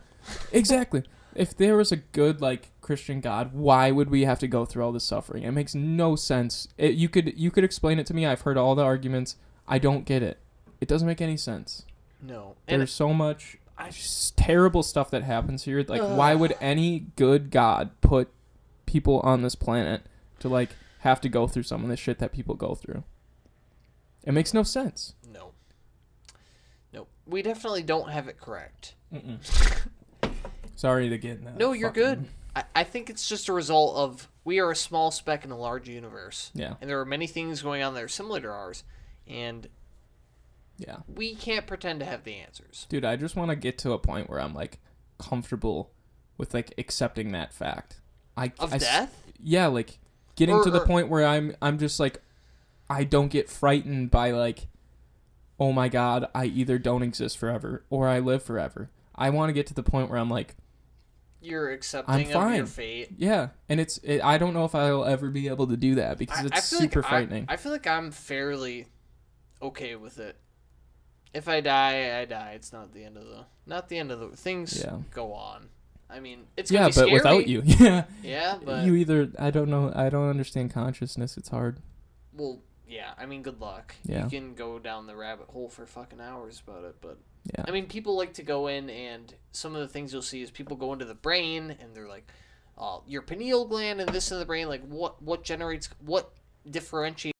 [0.52, 1.04] exactly.
[1.34, 4.84] If there was a good like Christian God, why would we have to go through
[4.84, 5.44] all this suffering?
[5.44, 6.66] It makes no sense.
[6.76, 8.26] It, you could you could explain it to me.
[8.26, 9.36] I've heard all the arguments.
[9.68, 10.38] I don't get it.
[10.80, 11.84] It doesn't make any sense.
[12.22, 13.90] No, and There's so much I
[14.36, 15.84] terrible stuff that happens here.
[15.86, 18.28] Like, why would any good God put
[18.86, 20.02] people on this planet
[20.40, 20.70] to like
[21.00, 23.04] have to go through some of the shit that people go through?
[24.24, 25.14] It makes no sense.
[25.32, 25.52] no,
[26.92, 28.94] no, we definitely don't have it correct.
[30.76, 31.56] Sorry to get in that.
[31.56, 32.28] No, you're fucking- good.
[32.56, 35.56] I, I think it's just a result of we are a small speck in a
[35.58, 38.82] large universe, Yeah, and there are many things going on that are similar to ours,
[39.28, 39.68] and
[40.78, 40.96] yeah.
[41.06, 42.86] we can't pretend to have the answers.
[42.88, 44.80] Dude, I just want to get to a point where I'm like
[45.18, 45.92] comfortable
[46.38, 48.00] with like accepting that fact.
[48.36, 49.22] I Of I s- death?
[49.40, 49.98] yeah, like
[50.40, 52.20] getting Or- to the or- point where I'm I'm just like
[52.88, 54.66] I don't get frightened by like
[55.60, 58.90] oh my god, I either don't exist forever or I live forever.
[59.14, 60.56] I want to get to the point where I'm like
[61.42, 62.66] You're accepting of your fine.
[62.66, 63.10] fate.
[63.18, 66.16] yeah, and it's it, I don't know if I'll ever be able to do that
[66.18, 67.44] because I, it's I super like frightening.
[67.48, 68.88] I, I feel like I'm fairly
[69.60, 70.36] okay with it.
[71.34, 72.52] If I die, I die.
[72.56, 74.82] It's not the end of the not the end of the things.
[74.82, 74.96] Yeah.
[75.12, 75.68] go on.
[76.12, 77.12] I mean, it's yeah, but scary.
[77.12, 81.36] without you, yeah, Yeah, but you either I don't know I don't understand consciousness.
[81.36, 81.80] It's hard.
[82.32, 83.12] well, yeah.
[83.16, 83.94] I mean, good luck.
[84.04, 84.24] Yeah.
[84.24, 87.18] You can go down the rabbit hole for fucking hours about it, but
[87.54, 87.64] Yeah.
[87.68, 90.50] I mean, people like to go in, and some of the things you'll see is
[90.50, 92.28] people go into the brain, and they're like,
[92.76, 94.68] "Oh, your pineal gland and this in the brain.
[94.68, 96.32] Like, what what generates what
[96.68, 97.36] differentiates